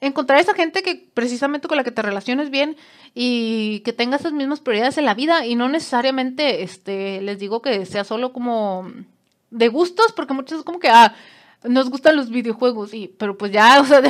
encontrar 0.00 0.38
esa 0.38 0.54
gente 0.54 0.84
que 0.84 1.08
precisamente 1.12 1.66
con 1.66 1.76
la 1.76 1.82
que 1.82 1.90
te 1.90 2.02
relaciones 2.02 2.50
bien 2.50 2.76
y 3.14 3.80
que 3.80 3.92
tenga 3.92 4.16
esas 4.16 4.32
mismas 4.32 4.60
prioridades 4.60 4.96
en 4.96 5.04
la 5.04 5.14
vida 5.14 5.44
y 5.44 5.56
no 5.56 5.68
necesariamente, 5.68 6.62
este, 6.62 7.20
les 7.20 7.40
digo 7.40 7.62
que 7.62 7.84
sea 7.84 8.04
solo 8.04 8.32
como 8.32 8.88
de 9.50 9.68
gustos, 9.68 10.12
porque 10.12 10.34
muchos 10.34 10.60
es 10.60 10.64
como 10.64 10.78
que, 10.78 10.88
ah, 10.88 11.16
nos 11.64 11.90
gustan 11.90 12.14
los 12.14 12.30
videojuegos, 12.30 12.94
y, 12.94 13.08
pero 13.08 13.36
pues 13.36 13.50
ya, 13.50 13.80
o 13.82 13.84
sea, 13.84 14.00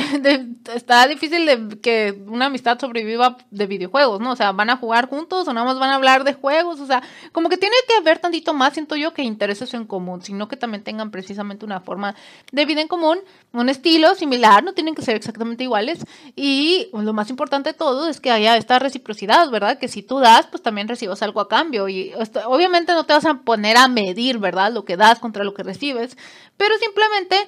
está 0.75 1.07
difícil 1.07 1.45
de 1.45 1.79
que 1.79 2.21
una 2.27 2.45
amistad 2.45 2.79
sobreviva 2.79 3.37
de 3.49 3.65
videojuegos, 3.65 4.19
¿no? 4.19 4.31
O 4.31 4.35
sea, 4.35 4.51
van 4.51 4.69
a 4.69 4.77
jugar 4.77 5.09
juntos 5.09 5.47
o 5.47 5.53
nada 5.53 5.65
más 5.65 5.79
van 5.79 5.89
a 5.89 5.95
hablar 5.95 6.23
de 6.23 6.33
juegos, 6.33 6.79
o 6.79 6.85
sea, 6.85 7.01
como 7.31 7.49
que 7.49 7.57
tiene 7.57 7.75
que 7.87 7.95
haber 7.95 8.19
tantito 8.19 8.53
más, 8.53 8.73
siento 8.73 8.95
yo, 8.95 9.13
que 9.13 9.23
intereses 9.23 9.73
en 9.73 9.85
común, 9.85 10.21
sino 10.21 10.47
que 10.47 10.57
también 10.57 10.83
tengan 10.83 11.09
precisamente 11.09 11.65
una 11.65 11.79
forma 11.79 12.15
de 12.51 12.65
vida 12.65 12.81
en 12.81 12.87
común, 12.87 13.17
un 13.51 13.69
estilo 13.69 14.13
similar, 14.13 14.63
no 14.63 14.73
tienen 14.73 14.93
que 14.93 15.01
ser 15.01 15.15
exactamente 15.15 15.63
iguales, 15.63 16.05
y 16.35 16.89
lo 16.93 17.13
más 17.13 17.31
importante 17.31 17.71
de 17.71 17.77
todo 17.77 18.07
es 18.07 18.21
que 18.21 18.29
haya 18.29 18.57
esta 18.57 18.77
reciprocidad, 18.77 19.49
¿verdad? 19.49 19.79
Que 19.79 19.87
si 19.87 20.03
tú 20.03 20.19
das, 20.19 20.45
pues 20.45 20.61
también 20.61 20.87
recibas 20.87 21.23
algo 21.23 21.41
a 21.41 21.49
cambio, 21.49 21.89
y 21.89 22.13
obviamente 22.45 22.93
no 22.93 23.05
te 23.05 23.13
vas 23.13 23.25
a 23.25 23.39
poner 23.39 23.75
a 23.77 23.87
medir, 23.87 24.37
¿verdad? 24.37 24.71
Lo 24.71 24.85
que 24.85 24.97
das 24.97 25.17
contra 25.17 25.43
lo 25.43 25.55
que 25.55 25.63
recibes, 25.63 26.15
pero 26.57 26.77
simplemente 26.77 27.39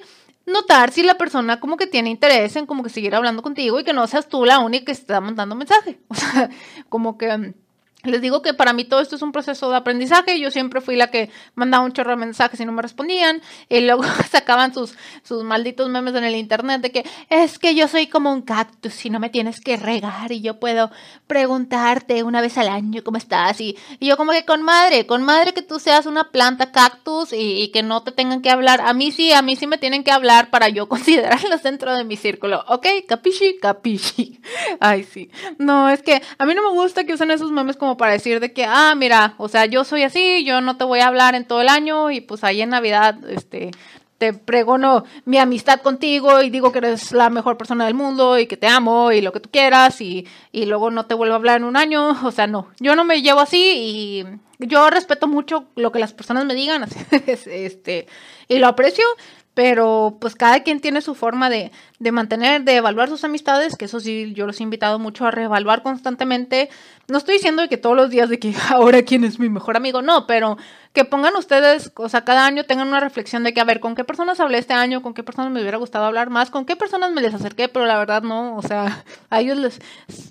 notar 0.46 0.90
si 0.90 1.02
la 1.02 1.16
persona 1.16 1.60
como 1.60 1.76
que 1.76 1.86
tiene 1.86 2.10
interés 2.10 2.56
en 2.56 2.66
como 2.66 2.82
que 2.82 2.90
seguir 2.90 3.14
hablando 3.14 3.42
contigo 3.42 3.78
y 3.78 3.84
que 3.84 3.92
no 3.92 4.06
seas 4.06 4.28
tú 4.28 4.44
la 4.44 4.58
única 4.58 4.86
que 4.86 4.92
está 4.92 5.20
mandando 5.20 5.54
mensaje. 5.54 6.00
O 6.08 6.14
sea, 6.14 6.50
como 6.88 7.16
que 7.16 7.54
les 8.04 8.20
digo 8.20 8.42
que 8.42 8.54
para 8.54 8.72
mí 8.72 8.84
todo 8.84 9.00
esto 9.00 9.16
es 9.16 9.22
un 9.22 9.32
proceso 9.32 9.70
de 9.70 9.76
aprendizaje. 9.76 10.40
Yo 10.40 10.50
siempre 10.50 10.80
fui 10.80 10.96
la 10.96 11.08
que 11.08 11.30
mandaba 11.54 11.84
un 11.84 11.92
chorro 11.92 12.10
de 12.10 12.16
mensajes 12.16 12.58
y 12.60 12.64
no 12.64 12.72
me 12.72 12.82
respondían. 12.82 13.40
Y 13.68 13.80
luego 13.80 14.02
sacaban 14.30 14.74
sus, 14.74 14.94
sus 15.22 15.44
malditos 15.44 15.88
memes 15.88 16.14
en 16.14 16.24
el 16.24 16.34
internet 16.34 16.80
de 16.80 16.90
que 16.90 17.04
es 17.30 17.58
que 17.58 17.74
yo 17.74 17.88
soy 17.88 18.08
como 18.08 18.32
un 18.32 18.42
cactus 18.42 19.04
y 19.04 19.10
no 19.10 19.20
me 19.20 19.30
tienes 19.30 19.60
que 19.60 19.76
regar 19.76 20.32
y 20.32 20.40
yo 20.40 20.58
puedo 20.58 20.90
preguntarte 21.26 22.22
una 22.22 22.40
vez 22.40 22.58
al 22.58 22.68
año 22.68 23.02
cómo 23.04 23.18
estás. 23.18 23.60
Y, 23.60 23.76
yo 24.00 24.16
como 24.16 24.32
que 24.32 24.44
con 24.44 24.62
madre, 24.62 25.06
con 25.06 25.22
madre 25.22 25.54
que 25.54 25.62
tú 25.62 25.78
seas 25.78 26.06
una 26.06 26.30
planta 26.30 26.72
cactus 26.72 27.32
y, 27.32 27.70
que 27.72 27.82
no 27.82 28.02
te 28.02 28.12
tengan 28.12 28.42
que 28.42 28.50
hablar. 28.50 28.80
A 28.80 28.92
mí 28.92 29.12
sí, 29.12 29.32
a 29.32 29.42
mí 29.42 29.56
sí 29.56 29.66
me 29.66 29.78
tienen 29.78 30.04
que 30.04 30.10
hablar 30.10 30.50
para 30.50 30.68
yo 30.68 30.88
considerarlos 30.88 31.62
dentro 31.62 31.94
de 31.94 32.04
mi 32.04 32.16
círculo. 32.16 32.64
¿Ok? 32.68 32.86
Capishi, 33.06 33.58
capishi. 33.60 34.40
Ay, 34.80 35.04
sí. 35.04 35.30
No, 35.58 35.88
es 35.88 36.02
que 36.02 36.20
a 36.38 36.46
mí 36.46 36.54
no 36.54 36.62
me 36.62 36.70
gusta 36.70 37.04
que 37.04 37.14
usen 37.14 37.30
esos 37.30 37.50
memes 37.50 37.76
como 37.76 37.91
para 37.96 38.12
decir 38.12 38.40
de 38.40 38.52
que, 38.52 38.64
ah, 38.64 38.94
mira, 38.96 39.34
o 39.38 39.48
sea, 39.48 39.66
yo 39.66 39.84
soy 39.84 40.02
así, 40.02 40.44
yo 40.44 40.60
no 40.60 40.76
te 40.76 40.84
voy 40.84 41.00
a 41.00 41.08
hablar 41.08 41.34
en 41.34 41.44
todo 41.44 41.60
el 41.60 41.68
año 41.68 42.10
y 42.10 42.20
pues 42.20 42.44
ahí 42.44 42.62
en 42.62 42.70
Navidad, 42.70 43.16
este, 43.28 43.70
te 44.18 44.32
pregono 44.32 45.04
mi 45.24 45.38
amistad 45.38 45.80
contigo 45.80 46.42
y 46.42 46.50
digo 46.50 46.70
que 46.70 46.78
eres 46.78 47.10
la 47.10 47.28
mejor 47.28 47.56
persona 47.56 47.86
del 47.86 47.94
mundo 47.94 48.38
y 48.38 48.46
que 48.46 48.56
te 48.56 48.68
amo 48.68 49.10
y 49.10 49.20
lo 49.20 49.32
que 49.32 49.40
tú 49.40 49.50
quieras 49.50 50.00
y, 50.00 50.28
y 50.52 50.66
luego 50.66 50.92
no 50.92 51.06
te 51.06 51.14
vuelvo 51.14 51.34
a 51.34 51.38
hablar 51.38 51.56
en 51.56 51.64
un 51.64 51.76
año, 51.76 52.16
o 52.22 52.30
sea, 52.30 52.46
no, 52.46 52.68
yo 52.78 52.94
no 52.94 53.04
me 53.04 53.20
llevo 53.20 53.40
así 53.40 53.74
y 53.76 54.24
yo 54.66 54.88
respeto 54.90 55.26
mucho 55.26 55.64
lo 55.74 55.90
que 55.90 55.98
las 55.98 56.12
personas 56.12 56.44
me 56.44 56.54
digan, 56.54 56.84
este, 57.26 58.06
y 58.46 58.58
lo 58.58 58.68
aprecio, 58.68 59.04
pero 59.54 60.16
pues 60.18 60.34
cada 60.34 60.62
quien 60.62 60.80
tiene 60.80 61.02
su 61.02 61.14
forma 61.14 61.50
de, 61.50 61.72
de, 61.98 62.12
mantener, 62.12 62.62
de 62.62 62.76
evaluar 62.76 63.08
sus 63.08 63.22
amistades, 63.24 63.76
que 63.76 63.84
eso 63.84 64.00
sí, 64.00 64.32
yo 64.34 64.46
los 64.46 64.58
he 64.60 64.62
invitado 64.62 64.98
mucho 64.98 65.26
a 65.26 65.30
reevaluar 65.30 65.82
constantemente. 65.82 66.70
No 67.08 67.18
estoy 67.18 67.34
diciendo 67.34 67.68
que 67.68 67.76
todos 67.76 67.94
los 67.94 68.08
días 68.08 68.30
de 68.30 68.38
que 68.38 68.54
ahora 68.70 69.02
quién 69.02 69.24
es 69.24 69.38
mi 69.38 69.50
mejor 69.50 69.76
amigo, 69.76 70.00
no, 70.00 70.26
pero 70.26 70.56
que 70.94 71.04
pongan 71.04 71.36
ustedes, 71.36 71.92
o 71.96 72.08
sea, 72.08 72.24
cada 72.24 72.46
año 72.46 72.64
tengan 72.64 72.88
una 72.88 73.00
reflexión 73.00 73.42
de 73.42 73.52
que, 73.52 73.60
a 73.60 73.64
ver, 73.64 73.80
¿con 73.80 73.94
qué 73.94 74.04
personas 74.04 74.40
hablé 74.40 74.56
este 74.56 74.72
año? 74.72 75.02
¿Con 75.02 75.12
qué 75.12 75.22
personas 75.22 75.52
me 75.52 75.60
hubiera 75.60 75.78
gustado 75.78 76.06
hablar 76.06 76.30
más? 76.30 76.50
¿Con 76.50 76.64
qué 76.64 76.74
personas 76.74 77.12
me 77.12 77.20
les 77.20 77.34
acerqué? 77.34 77.68
Pero 77.68 77.84
la 77.84 77.98
verdad 77.98 78.22
no, 78.22 78.56
o 78.56 78.62
sea, 78.62 79.04
a 79.30 79.40
ellos 79.40 79.58
les 79.58 79.80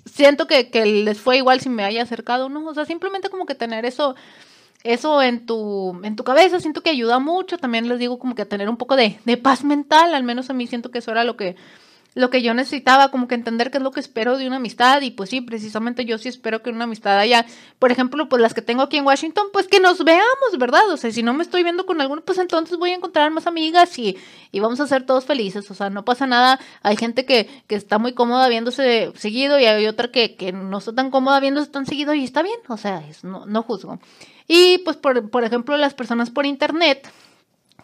siento 0.04 0.48
que, 0.48 0.70
que 0.70 0.84
les 0.84 1.20
fue 1.20 1.36
igual 1.36 1.60
si 1.60 1.68
me 1.68 1.84
haya 1.84 2.02
acercado, 2.02 2.48
¿no? 2.48 2.66
O 2.66 2.74
sea, 2.74 2.84
simplemente 2.86 3.28
como 3.28 3.46
que 3.46 3.54
tener 3.54 3.84
eso 3.84 4.16
eso 4.84 5.22
en 5.22 5.46
tu, 5.46 6.00
en 6.02 6.16
tu 6.16 6.24
cabeza, 6.24 6.60
siento 6.60 6.82
que 6.82 6.90
ayuda 6.90 7.18
mucho. 7.18 7.58
También 7.58 7.88
les 7.88 7.98
digo 7.98 8.18
como 8.18 8.34
que 8.34 8.42
a 8.42 8.48
tener 8.48 8.68
un 8.68 8.76
poco 8.76 8.96
de, 8.96 9.18
de, 9.24 9.36
paz 9.36 9.64
mental, 9.64 10.14
al 10.14 10.24
menos 10.24 10.50
a 10.50 10.54
mí 10.54 10.66
siento 10.66 10.90
que 10.90 10.98
eso 10.98 11.12
era 11.12 11.24
lo 11.24 11.36
que, 11.36 11.56
lo 12.14 12.30
que 12.30 12.42
yo 12.42 12.52
necesitaba, 12.52 13.10
como 13.10 13.28
que 13.28 13.34
entender 13.34 13.70
qué 13.70 13.78
es 13.78 13.82
lo 13.82 13.90
que 13.90 14.00
espero 14.00 14.36
de 14.36 14.46
una 14.46 14.56
amistad 14.56 15.00
y 15.00 15.10
pues 15.10 15.30
sí, 15.30 15.40
precisamente 15.40 16.04
yo 16.04 16.18
sí 16.18 16.28
espero 16.28 16.62
que 16.62 16.70
una 16.70 16.84
amistad 16.84 17.18
haya, 17.18 17.46
por 17.78 17.90
ejemplo, 17.90 18.28
pues 18.28 18.42
las 18.42 18.54
que 18.54 18.60
tengo 18.60 18.82
aquí 18.82 18.98
en 18.98 19.06
Washington, 19.06 19.46
pues 19.52 19.66
que 19.66 19.80
nos 19.80 20.04
veamos, 20.04 20.58
¿verdad? 20.58 20.88
O 20.90 20.96
sea, 20.96 21.10
si 21.10 21.22
no 21.22 21.32
me 21.32 21.42
estoy 21.42 21.62
viendo 21.62 21.86
con 21.86 22.00
alguno, 22.00 22.22
pues 22.22 22.38
entonces 22.38 22.76
voy 22.76 22.90
a 22.90 22.96
encontrar 22.96 23.30
más 23.30 23.46
amigas 23.46 23.98
y, 23.98 24.18
y 24.50 24.60
vamos 24.60 24.80
a 24.80 24.86
ser 24.86 25.06
todos 25.06 25.24
felices, 25.24 25.70
o 25.70 25.74
sea, 25.74 25.88
no 25.90 26.04
pasa 26.04 26.26
nada, 26.26 26.60
hay 26.82 26.96
gente 26.96 27.24
que, 27.24 27.48
que 27.66 27.76
está 27.76 27.98
muy 27.98 28.12
cómoda 28.12 28.48
viéndose 28.48 29.12
seguido 29.14 29.58
y 29.58 29.64
hay 29.64 29.86
otra 29.86 30.08
que, 30.08 30.36
que 30.36 30.52
no 30.52 30.78
está 30.78 30.92
tan 30.94 31.10
cómoda 31.10 31.40
viéndose 31.40 31.70
tan 31.70 31.86
seguido 31.86 32.14
y 32.14 32.24
está 32.24 32.42
bien, 32.42 32.58
o 32.68 32.76
sea, 32.76 33.02
es, 33.08 33.24
no, 33.24 33.46
no 33.46 33.62
juzgo. 33.62 33.98
Y 34.46 34.78
pues, 34.78 34.96
por, 34.96 35.30
por 35.30 35.44
ejemplo, 35.44 35.76
las 35.76 35.94
personas 35.94 36.30
por 36.30 36.46
internet, 36.46 37.08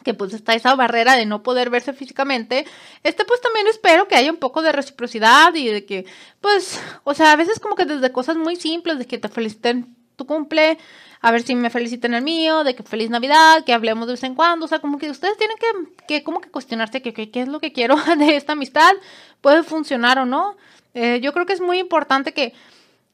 que 0.05 0.15
pues 0.15 0.33
está 0.33 0.55
esa 0.55 0.75
barrera 0.75 1.17
de 1.17 1.27
no 1.27 1.43
poder 1.43 1.71
verse 1.71 1.93
físicamente, 1.93 2.65
este 3.03 3.25
pues 3.25 3.41
también 3.41 3.67
espero 3.67 4.09
que 4.09 4.17
haya 4.17 4.31
un 4.31 4.39
poco 4.39 4.63
de 4.63 4.73
reciprocidad 4.73 5.55
y 5.55 5.69
de 5.69 5.85
que 5.85 6.07
pues, 6.41 6.81
o 7.05 7.15
sea, 7.15 7.33
a 7.33 7.37
veces 7.37 7.61
como 7.61 7.75
que 7.75 7.85
desde 7.85 8.13
cosas 8.13 8.37
muy 8.37 8.57
simples, 8.57 8.99
de 8.99 9.07
que 9.07 9.19
te 9.19 9.29
feliciten 9.29 9.97
tu 10.17 10.27
cumple, 10.27 10.79
a 11.21 11.31
ver 11.31 11.43
si 11.43 11.55
me 11.55 11.71
feliciten 11.71 12.15
el 12.15 12.23
mío, 12.23 12.65
de 12.65 12.75
que 12.75 12.83
feliz 12.83 13.11
Navidad, 13.11 13.65
que 13.65 13.73
hablemos 13.73 14.07
de 14.07 14.15
vez 14.15 14.23
en 14.25 14.35
cuando, 14.35 14.67
o 14.67 14.69
sea, 14.69 14.81
como 14.81 14.99
que 14.99 15.11
ustedes 15.11 15.37
tienen 15.37 15.57
que, 15.59 16.07
que 16.07 16.25
como 16.25 16.41
que 16.41 16.51
cuestionarse 16.51 17.03
que, 17.03 17.13
qué 17.13 17.41
es 17.41 17.49
lo 17.49 17.61
que 17.61 17.73
quiero 17.73 17.97
de 18.19 18.37
esta 18.37 18.53
amistad, 18.53 18.93
puede 19.41 19.63
funcionar 19.63 20.19
o 20.19 20.27
no. 20.27 20.57
Eh, 20.95 21.21
yo 21.23 21.33
creo 21.33 21.47
que 21.47 21.53
es 21.53 21.61
muy 21.61 21.79
importante 21.79 22.33
que 22.33 22.55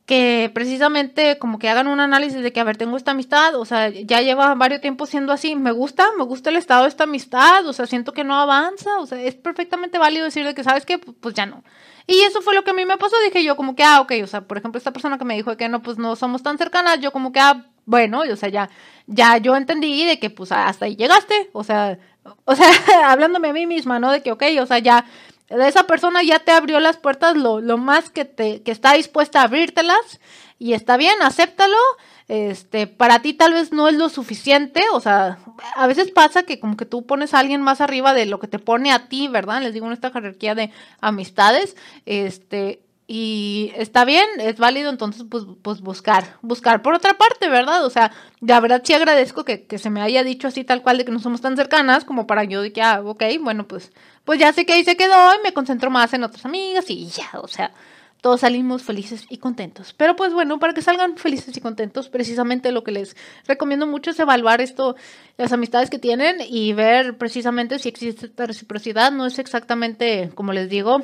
que 0.07 0.51
precisamente 0.53 1.39
como 1.39 1.59
que 1.59 1.69
hagan 1.71 1.87
un 1.87 1.99
análisis 1.99 2.43
de 2.43 2.53
que, 2.53 2.61
a 2.61 2.65
ver, 2.65 2.77
tengo 2.77 2.97
esta 2.97 3.13
amistad, 3.13 3.55
o 3.55 3.65
sea, 3.65 3.89
ya 3.89 4.21
lleva 4.21 4.55
varios 4.55 4.83
tiempos 4.83 5.09
siendo 5.09 5.33
así, 5.33 5.57
me 5.57 5.73
gusta, 5.73 6.07
me 6.19 6.25
gusta 6.25 6.51
el 6.51 6.57
estado 6.57 6.83
de 6.83 6.91
esta 6.91 7.05
amistad, 7.05 7.67
o 7.67 7.73
sea, 7.73 7.87
siento 7.87 8.13
que 8.13 8.23
no 8.23 8.39
avanza, 8.39 8.99
o 8.99 9.07
sea, 9.07 9.21
es 9.21 9.35
perfectamente 9.35 9.99
válido 9.99 10.27
decir 10.27 10.45
de 10.45 10.55
que, 10.55 10.63
¿sabes 10.63 10.85
qué? 10.85 10.99
Pues 10.99 11.35
ya 11.35 11.47
no. 11.47 11.65
Y 12.07 12.21
eso 12.21 12.43
fue 12.43 12.55
lo 12.55 12.65
que 12.65 12.73
a 12.73 12.75
mí 12.75 12.85
me 12.85 12.99
pasó, 12.99 13.17
dije 13.25 13.43
yo 13.43 13.57
como 13.57 13.75
que, 13.75 13.83
ah, 13.83 14.03
ok, 14.03 14.13
o 14.23 14.27
sea, 14.27 14.43
por 14.43 14.59
ejemplo, 14.59 14.77
esta 14.77 14.93
persona 14.93 15.17
que 15.17 15.25
me 15.25 15.37
dijo 15.37 15.57
que 15.57 15.71
no, 15.71 15.81
pues 15.81 15.97
no 15.97 16.17
somos 16.17 16.43
tan 16.43 16.59
cercanas, 16.59 17.01
yo 17.01 17.11
como 17.11 17.33
que, 17.33 17.41
ah, 17.41 17.65
bueno, 17.87 18.21
o 18.31 18.37
sea, 18.37 18.51
ya, 18.51 18.69
ya 19.07 19.39
yo 19.39 19.57
entendí 19.57 20.05
de 20.05 20.19
que, 20.19 20.29
pues, 20.29 20.53
hasta 20.53 20.85
ahí 20.85 20.97
llegaste, 20.97 21.49
o 21.53 21.65
sea, 21.65 21.99
o 22.45 22.55
sea, 22.55 22.69
hablándome 23.11 23.49
a 23.49 23.53
mí 23.53 23.67
misma, 23.67 23.99
¿no? 23.99 24.11
De 24.13 24.23
que, 24.23 24.33
ok, 24.33 24.43
o 24.61 24.67
sea, 24.67 24.79
ya 24.79 25.07
esa 25.49 25.85
persona 25.87 26.23
ya 26.23 26.39
te 26.39 26.53
abrió 26.53 26.81
las 26.81 26.97
puertas 26.97 27.37
lo, 27.37 27.61
lo 27.61 27.79
más 27.79 28.11
que, 28.11 28.25
te, 28.25 28.63
que 28.63 28.71
está 28.71 28.95
dispuesta 28.95 29.41
a 29.41 29.45
abrírtelas 29.45 30.21
y 30.59 30.73
está 30.73 30.97
bien, 30.97 31.21
acéptalo. 31.23 31.77
Este, 32.27 32.87
para 32.87 33.21
ti 33.21 33.35
tal 33.35 33.53
vez 33.53 33.71
no 33.71 33.87
es 33.87 33.97
lo 33.97 34.09
suficiente, 34.09 34.83
o 34.95 35.01
sea, 35.01 35.39
a 35.77 35.87
veces 35.87 36.11
pasa 36.11 36.45
que 36.45 36.59
como 36.59 36.75
que 36.75 36.87
tú 36.87 37.05
pones 37.05 37.35
a 37.35 37.39
alguien 37.39 37.61
más 37.61 37.83
arriba 37.83 38.15
de 38.15 38.25
lo 38.25 38.41
que 38.41 38.49
te 38.49 38.59
pone 38.59 38.93
a 38.93 39.09
ti, 39.09 39.29
¿verdad? 39.29 39.61
Les 39.61 39.75
digo 39.75 39.87
en 39.87 39.93
esta 39.93 40.11
jerarquía 40.11 40.55
de 40.55 40.71
amistades, 41.03 41.77
este, 42.07 42.81
y 43.07 43.73
está 43.77 44.05
bien, 44.05 44.27
es 44.39 44.57
válido, 44.59 44.91
entonces 44.91 45.25
pues, 45.29 45.45
pues 45.61 45.81
buscar, 45.83 46.39
buscar 46.41 46.81
por 46.81 46.95
otra 46.95 47.15
parte, 47.15 47.49
¿verdad? 47.49 47.85
O 47.85 47.91
sea, 47.91 48.13
la 48.41 48.61
verdad 48.61 48.81
sí 48.83 48.95
agradezco 48.95 49.45
que, 49.45 49.67
que, 49.67 49.79
se 49.79 49.91
me 49.91 50.01
haya 50.01 50.25
dicho 50.25 50.49
así 50.49 50.65
tal 50.65 50.83
cual 50.83 50.99
de 50.99 51.05
que 51.05 51.13
no 51.13 51.19
somos 51.19 51.43
tan 51.43 51.57
cercanas 51.57 52.05
como 52.05 52.27
para 52.27 52.45
yo 52.45 52.63
de 52.63 52.73
que, 52.73 52.81
ah, 52.81 53.03
ok, 53.05 53.23
bueno, 53.43 53.69
pues, 53.69 53.93
pues 54.25 54.39
ya 54.39 54.53
sé 54.55 54.65
que 54.65 54.73
ahí 54.73 54.85
se 54.85 54.97
quedó 54.97 55.35
y 55.35 55.43
me 55.43 55.53
concentro 55.53 55.91
más 55.91 56.15
en 56.15 56.25
otras 56.25 56.47
amigas 56.47 56.89
y 56.89 57.07
ya, 57.07 57.29
o 57.43 57.49
sea, 57.49 57.73
todos 58.25 58.41
salimos 58.41 58.83
felices 58.83 59.27
y 59.29 59.37
contentos. 59.37 59.93
Pero 59.93 60.17
pues 60.17 60.33
bueno, 60.33 60.59
para 60.59 60.73
que 60.73 60.81
salgan 60.81 61.19
felices 61.19 61.55
y 61.59 61.61
contentos, 61.61 62.09
precisamente 62.09 62.73
lo 62.73 62.83
que 62.83 62.91
les 62.91 63.15
recomiendo 63.47 63.87
mucho 63.87 64.13
es 64.13 64.19
evaluar 64.19 64.63
esto, 64.63 64.97
las 65.37 65.53
amistades 65.53 65.91
que 65.91 65.99
tienen 65.99 66.37
y 66.41 66.73
ver 66.73 67.19
precisamente 67.19 67.79
si 67.79 67.91
existe 67.91 68.25
esta 68.25 68.47
reciprocidad. 68.47 69.13
No 69.13 69.27
es 69.27 69.39
exactamente, 69.39 70.31
como 70.35 70.55
les 70.55 70.71
digo, 70.71 71.03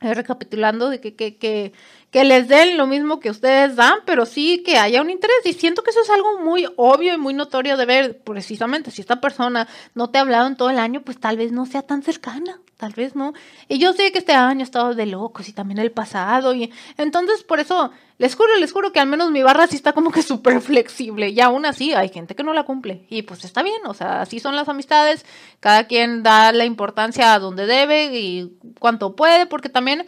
recapitulando 0.00 0.90
de 0.90 1.00
que, 1.00 1.14
que, 1.14 1.36
que, 1.38 1.72
que, 2.10 2.24
les 2.24 2.48
den 2.48 2.76
lo 2.76 2.86
mismo 2.86 3.20
que 3.20 3.30
ustedes 3.30 3.76
dan, 3.76 4.00
pero 4.04 4.26
sí 4.26 4.62
que 4.64 4.78
haya 4.78 5.00
un 5.00 5.10
interés. 5.10 5.38
Y 5.44 5.52
siento 5.52 5.82
que 5.82 5.90
eso 5.90 6.02
es 6.02 6.10
algo 6.10 6.40
muy 6.40 6.66
obvio 6.76 7.14
y 7.14 7.18
muy 7.18 7.34
notorio 7.34 7.76
de 7.76 7.86
ver, 7.86 8.18
precisamente, 8.18 8.90
si 8.90 9.00
esta 9.00 9.20
persona 9.20 9.68
no 9.94 10.10
te 10.10 10.18
ha 10.18 10.22
hablado 10.22 10.46
en 10.46 10.56
todo 10.56 10.70
el 10.70 10.78
año, 10.78 11.02
pues 11.02 11.18
tal 11.18 11.36
vez 11.36 11.52
no 11.52 11.66
sea 11.66 11.82
tan 11.82 12.02
cercana, 12.02 12.60
tal 12.76 12.92
vez 12.92 13.14
no. 13.14 13.34
Y 13.68 13.78
yo 13.78 13.92
sé 13.92 14.12
que 14.12 14.18
este 14.18 14.32
año 14.32 14.60
ha 14.60 14.64
estado 14.64 14.94
de 14.94 15.06
locos 15.06 15.48
y 15.48 15.52
también 15.52 15.78
el 15.78 15.92
pasado, 15.92 16.54
y 16.54 16.72
entonces 16.96 17.42
por 17.44 17.60
eso 17.60 17.92
les 18.18 18.34
juro, 18.34 18.56
les 18.56 18.72
juro 18.72 18.92
que 18.92 18.98
al 18.98 19.06
menos 19.06 19.30
mi 19.30 19.42
barra 19.42 19.68
sí 19.68 19.76
está 19.76 19.92
como 19.92 20.10
que 20.10 20.22
súper 20.22 20.60
flexible. 20.60 21.30
Y 21.30 21.40
aún 21.40 21.64
así 21.64 21.94
hay 21.94 22.08
gente 22.08 22.34
que 22.34 22.42
no 22.42 22.52
la 22.52 22.64
cumple. 22.64 23.06
Y 23.08 23.22
pues 23.22 23.44
está 23.44 23.62
bien, 23.62 23.80
o 23.86 23.94
sea, 23.94 24.20
así 24.20 24.40
son 24.40 24.56
las 24.56 24.68
amistades. 24.68 25.24
Cada 25.60 25.86
quien 25.86 26.22
da 26.22 26.52
la 26.52 26.64
importancia 26.64 27.32
a 27.32 27.38
donde 27.38 27.66
debe 27.66 28.06
y 28.18 28.58
cuanto 28.78 29.14
puede, 29.14 29.46
porque 29.46 29.68
también 29.68 30.04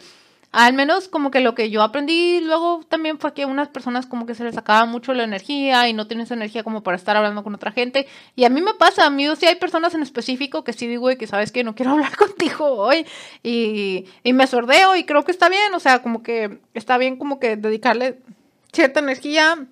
al 0.51 0.73
menos 0.73 1.07
como 1.07 1.31
que 1.31 1.39
lo 1.39 1.55
que 1.55 1.69
yo 1.69 1.81
aprendí 1.81 2.41
luego 2.41 2.81
también 2.89 3.19
fue 3.19 3.33
que 3.33 3.45
unas 3.45 3.69
personas 3.69 4.05
como 4.05 4.25
que 4.25 4.35
se 4.35 4.43
les 4.43 4.57
acaba 4.57 4.85
mucho 4.85 5.13
la 5.13 5.23
energía 5.23 5.87
y 5.87 5.93
no 5.93 6.07
tienen 6.07 6.25
esa 6.25 6.33
energía 6.33 6.63
como 6.63 6.83
para 6.83 6.97
estar 6.97 7.15
hablando 7.15 7.43
con 7.43 7.55
otra 7.55 7.71
gente. 7.71 8.07
Y 8.35 8.43
a 8.43 8.49
mí 8.49 8.61
me 8.61 8.73
pasa, 8.73 9.05
a 9.05 9.09
mí 9.09 9.25
sí 9.37 9.45
hay 9.45 9.55
personas 9.55 9.93
en 9.95 10.03
específico 10.03 10.63
que 10.63 10.73
sí 10.73 10.87
digo 10.87 11.07
que 11.17 11.27
sabes 11.27 11.51
que 11.51 11.63
no 11.63 11.73
quiero 11.73 11.91
hablar 11.93 12.15
contigo 12.17 12.65
hoy 12.65 13.05
y, 13.43 14.05
y 14.23 14.33
me 14.33 14.47
sordeo 14.47 14.95
y 14.95 15.05
creo 15.05 15.23
que 15.23 15.31
está 15.31 15.47
bien, 15.49 15.73
o 15.73 15.79
sea, 15.79 16.01
como 16.01 16.21
que 16.21 16.59
está 16.73 16.97
bien 16.97 17.15
como 17.15 17.39
que 17.39 17.55
dedicarle 17.55 18.19
cierta 18.73 18.99
energía 18.99 19.67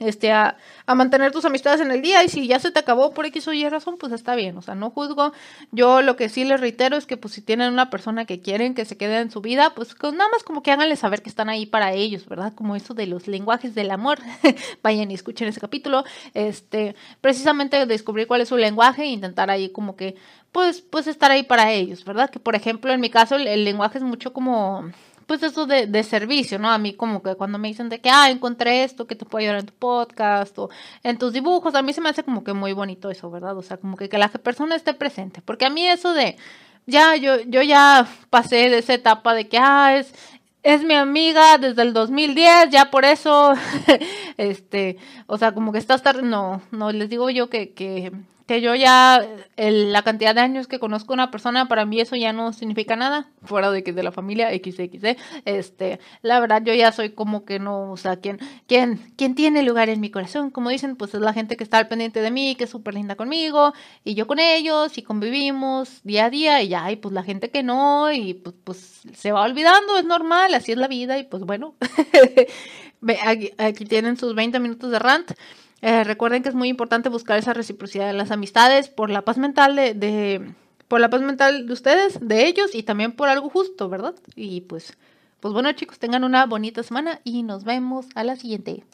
este, 0.00 0.32
a, 0.32 0.56
a, 0.86 0.94
mantener 0.94 1.32
tus 1.32 1.44
amistades 1.44 1.80
en 1.80 1.90
el 1.90 2.02
día 2.02 2.24
y 2.24 2.28
si 2.28 2.46
ya 2.46 2.58
se 2.58 2.70
te 2.70 2.78
acabó 2.78 3.12
por 3.12 3.26
X 3.26 3.48
o 3.48 3.52
Y 3.52 3.68
razón, 3.68 3.96
pues 3.98 4.12
está 4.12 4.34
bien, 4.34 4.56
o 4.56 4.62
sea, 4.62 4.74
no 4.74 4.90
juzgo. 4.90 5.32
Yo 5.72 6.02
lo 6.02 6.16
que 6.16 6.28
sí 6.28 6.44
les 6.44 6.60
reitero 6.60 6.96
es 6.96 7.06
que 7.06 7.16
pues 7.16 7.34
si 7.34 7.42
tienen 7.42 7.72
una 7.72 7.90
persona 7.90 8.24
que 8.24 8.40
quieren 8.40 8.74
que 8.74 8.84
se 8.84 8.96
quede 8.96 9.18
en 9.18 9.30
su 9.30 9.40
vida, 9.40 9.74
pues 9.74 9.94
con, 9.94 10.16
nada 10.16 10.30
más 10.30 10.42
como 10.42 10.62
que 10.62 10.70
háganle 10.70 10.96
saber 10.96 11.22
que 11.22 11.28
están 11.28 11.48
ahí 11.48 11.66
para 11.66 11.92
ellos, 11.92 12.26
¿verdad? 12.26 12.52
Como 12.54 12.76
eso 12.76 12.94
de 12.94 13.06
los 13.06 13.26
lenguajes 13.28 13.74
del 13.74 13.90
amor. 13.90 14.18
Vayan 14.82 15.10
y 15.10 15.14
escuchen 15.14 15.48
ese 15.48 15.60
capítulo. 15.60 16.04
Este, 16.34 16.94
precisamente 17.20 17.86
descubrir 17.86 18.26
cuál 18.26 18.40
es 18.40 18.48
su 18.48 18.56
lenguaje 18.56 19.02
e 19.02 19.06
intentar 19.06 19.50
ahí 19.50 19.70
como 19.70 19.96
que 19.96 20.16
pues 20.52 20.80
pues 20.80 21.06
estar 21.06 21.30
ahí 21.30 21.42
para 21.42 21.72
ellos, 21.72 22.04
¿verdad? 22.04 22.30
Que 22.30 22.40
por 22.40 22.54
ejemplo, 22.54 22.92
en 22.92 23.00
mi 23.00 23.10
caso 23.10 23.36
el 23.36 23.64
lenguaje 23.64 23.98
es 23.98 24.04
mucho 24.04 24.32
como 24.32 24.90
pues 25.28 25.42
eso 25.42 25.66
de, 25.66 25.86
de, 25.86 26.02
servicio, 26.04 26.58
¿no? 26.58 26.70
A 26.70 26.78
mí 26.78 26.94
como 26.94 27.22
que 27.22 27.34
cuando 27.34 27.58
me 27.58 27.68
dicen 27.68 27.90
de 27.90 28.00
que, 28.00 28.08
ah, 28.08 28.30
encontré 28.30 28.82
esto 28.82 29.06
que 29.06 29.14
te 29.14 29.26
puede 29.26 29.44
ayudar 29.44 29.60
en 29.60 29.66
tu 29.66 29.74
podcast 29.74 30.58
o 30.58 30.70
en 31.02 31.18
tus 31.18 31.34
dibujos, 31.34 31.74
a 31.74 31.82
mí 31.82 31.92
se 31.92 32.00
me 32.00 32.08
hace 32.08 32.24
como 32.24 32.42
que 32.42 32.54
muy 32.54 32.72
bonito 32.72 33.10
eso, 33.10 33.30
¿verdad? 33.30 33.56
O 33.58 33.62
sea, 33.62 33.76
como 33.76 33.98
que, 33.98 34.08
que 34.08 34.16
la 34.16 34.28
persona 34.30 34.74
esté 34.74 34.94
presente, 34.94 35.42
porque 35.42 35.66
a 35.66 35.70
mí 35.70 35.86
eso 35.86 36.14
de, 36.14 36.38
ya, 36.86 37.14
yo, 37.16 37.40
yo 37.42 37.60
ya 37.60 38.08
pasé 38.30 38.70
de 38.70 38.78
esa 38.78 38.94
etapa 38.94 39.34
de 39.34 39.48
que, 39.48 39.58
ah, 39.58 39.98
es, 39.98 40.14
es 40.62 40.82
mi 40.82 40.94
amiga 40.94 41.58
desde 41.58 41.82
el 41.82 41.92
2010, 41.92 42.70
ya 42.70 42.90
por 42.90 43.04
eso, 43.04 43.52
este, 44.38 44.96
o 45.26 45.36
sea, 45.36 45.52
como 45.52 45.72
que 45.72 45.78
está 45.78 45.92
hasta, 45.92 46.14
no, 46.14 46.62
no, 46.70 46.90
les 46.90 47.10
digo 47.10 47.28
yo 47.28 47.50
que, 47.50 47.74
que, 47.74 48.12
que 48.48 48.62
yo 48.62 48.74
ya, 48.74 49.28
la 49.58 50.02
cantidad 50.02 50.34
de 50.34 50.40
años 50.40 50.68
que 50.68 50.78
conozco 50.78 51.12
a 51.12 51.14
una 51.14 51.30
persona, 51.30 51.68
para 51.68 51.84
mí 51.84 52.00
eso 52.00 52.16
ya 52.16 52.32
no 52.32 52.54
significa 52.54 52.96
nada, 52.96 53.28
fuera 53.42 53.70
de 53.70 53.84
que 53.84 53.92
de 53.92 54.02
la 54.02 54.10
familia 54.10 54.48
XXE, 54.50 55.18
este, 55.44 56.00
la 56.22 56.40
verdad 56.40 56.62
yo 56.64 56.72
ya 56.72 56.90
soy 56.90 57.10
como 57.10 57.44
que 57.44 57.58
no, 57.58 57.92
o 57.92 57.98
sea, 57.98 58.16
quien, 58.16 58.38
quien, 58.66 59.12
quien 59.18 59.34
tiene 59.34 59.62
lugar 59.62 59.90
en 59.90 60.00
mi 60.00 60.10
corazón, 60.10 60.50
como 60.50 60.70
dicen, 60.70 60.96
pues 60.96 61.12
es 61.12 61.20
la 61.20 61.34
gente 61.34 61.58
que 61.58 61.62
está 61.62 61.76
al 61.76 61.88
pendiente 61.88 62.22
de 62.22 62.30
mí, 62.30 62.54
que 62.54 62.64
es 62.64 62.70
súper 62.70 62.94
linda 62.94 63.16
conmigo, 63.16 63.74
y 64.02 64.14
yo 64.14 64.26
con 64.26 64.38
ellos, 64.38 64.96
y 64.96 65.02
convivimos 65.02 66.00
día 66.02 66.24
a 66.24 66.30
día, 66.30 66.62
y 66.62 66.68
ya, 66.68 66.90
y 66.90 66.96
pues 66.96 67.12
la 67.12 67.24
gente 67.24 67.50
que 67.50 67.62
no, 67.62 68.10
y 68.10 68.32
pues, 68.32 68.56
pues 68.64 69.02
se 69.12 69.30
va 69.30 69.42
olvidando, 69.42 69.98
es 69.98 70.06
normal, 70.06 70.54
así 70.54 70.72
es 70.72 70.78
la 70.78 70.88
vida, 70.88 71.18
y 71.18 71.24
pues 71.24 71.42
bueno, 71.42 71.74
aquí, 73.26 73.50
aquí 73.58 73.84
tienen 73.84 74.16
sus 74.16 74.34
20 74.34 74.58
minutos 74.58 74.90
de 74.90 74.98
rant. 74.98 75.32
Eh, 75.80 76.04
recuerden 76.04 76.42
que 76.42 76.48
es 76.48 76.54
muy 76.54 76.68
importante 76.68 77.08
buscar 77.08 77.38
esa 77.38 77.54
reciprocidad 77.54 78.10
en 78.10 78.18
las 78.18 78.30
amistades 78.30 78.88
por 78.88 79.10
la 79.10 79.22
paz 79.22 79.38
mental 79.38 79.76
de, 79.76 79.94
de, 79.94 80.54
por 80.88 81.00
la 81.00 81.10
paz 81.10 81.20
mental 81.20 81.66
de 81.66 81.72
ustedes, 81.72 82.18
de 82.20 82.46
ellos 82.46 82.74
y 82.74 82.82
también 82.82 83.12
por 83.12 83.28
algo 83.28 83.48
justo, 83.48 83.88
¿verdad? 83.88 84.14
Y 84.34 84.62
pues, 84.62 84.96
pues 85.40 85.54
bueno 85.54 85.70
chicos, 85.72 85.98
tengan 85.98 86.24
una 86.24 86.46
bonita 86.46 86.82
semana 86.82 87.20
y 87.22 87.42
nos 87.44 87.64
vemos 87.64 88.06
a 88.14 88.24
la 88.24 88.36
siguiente. 88.36 88.84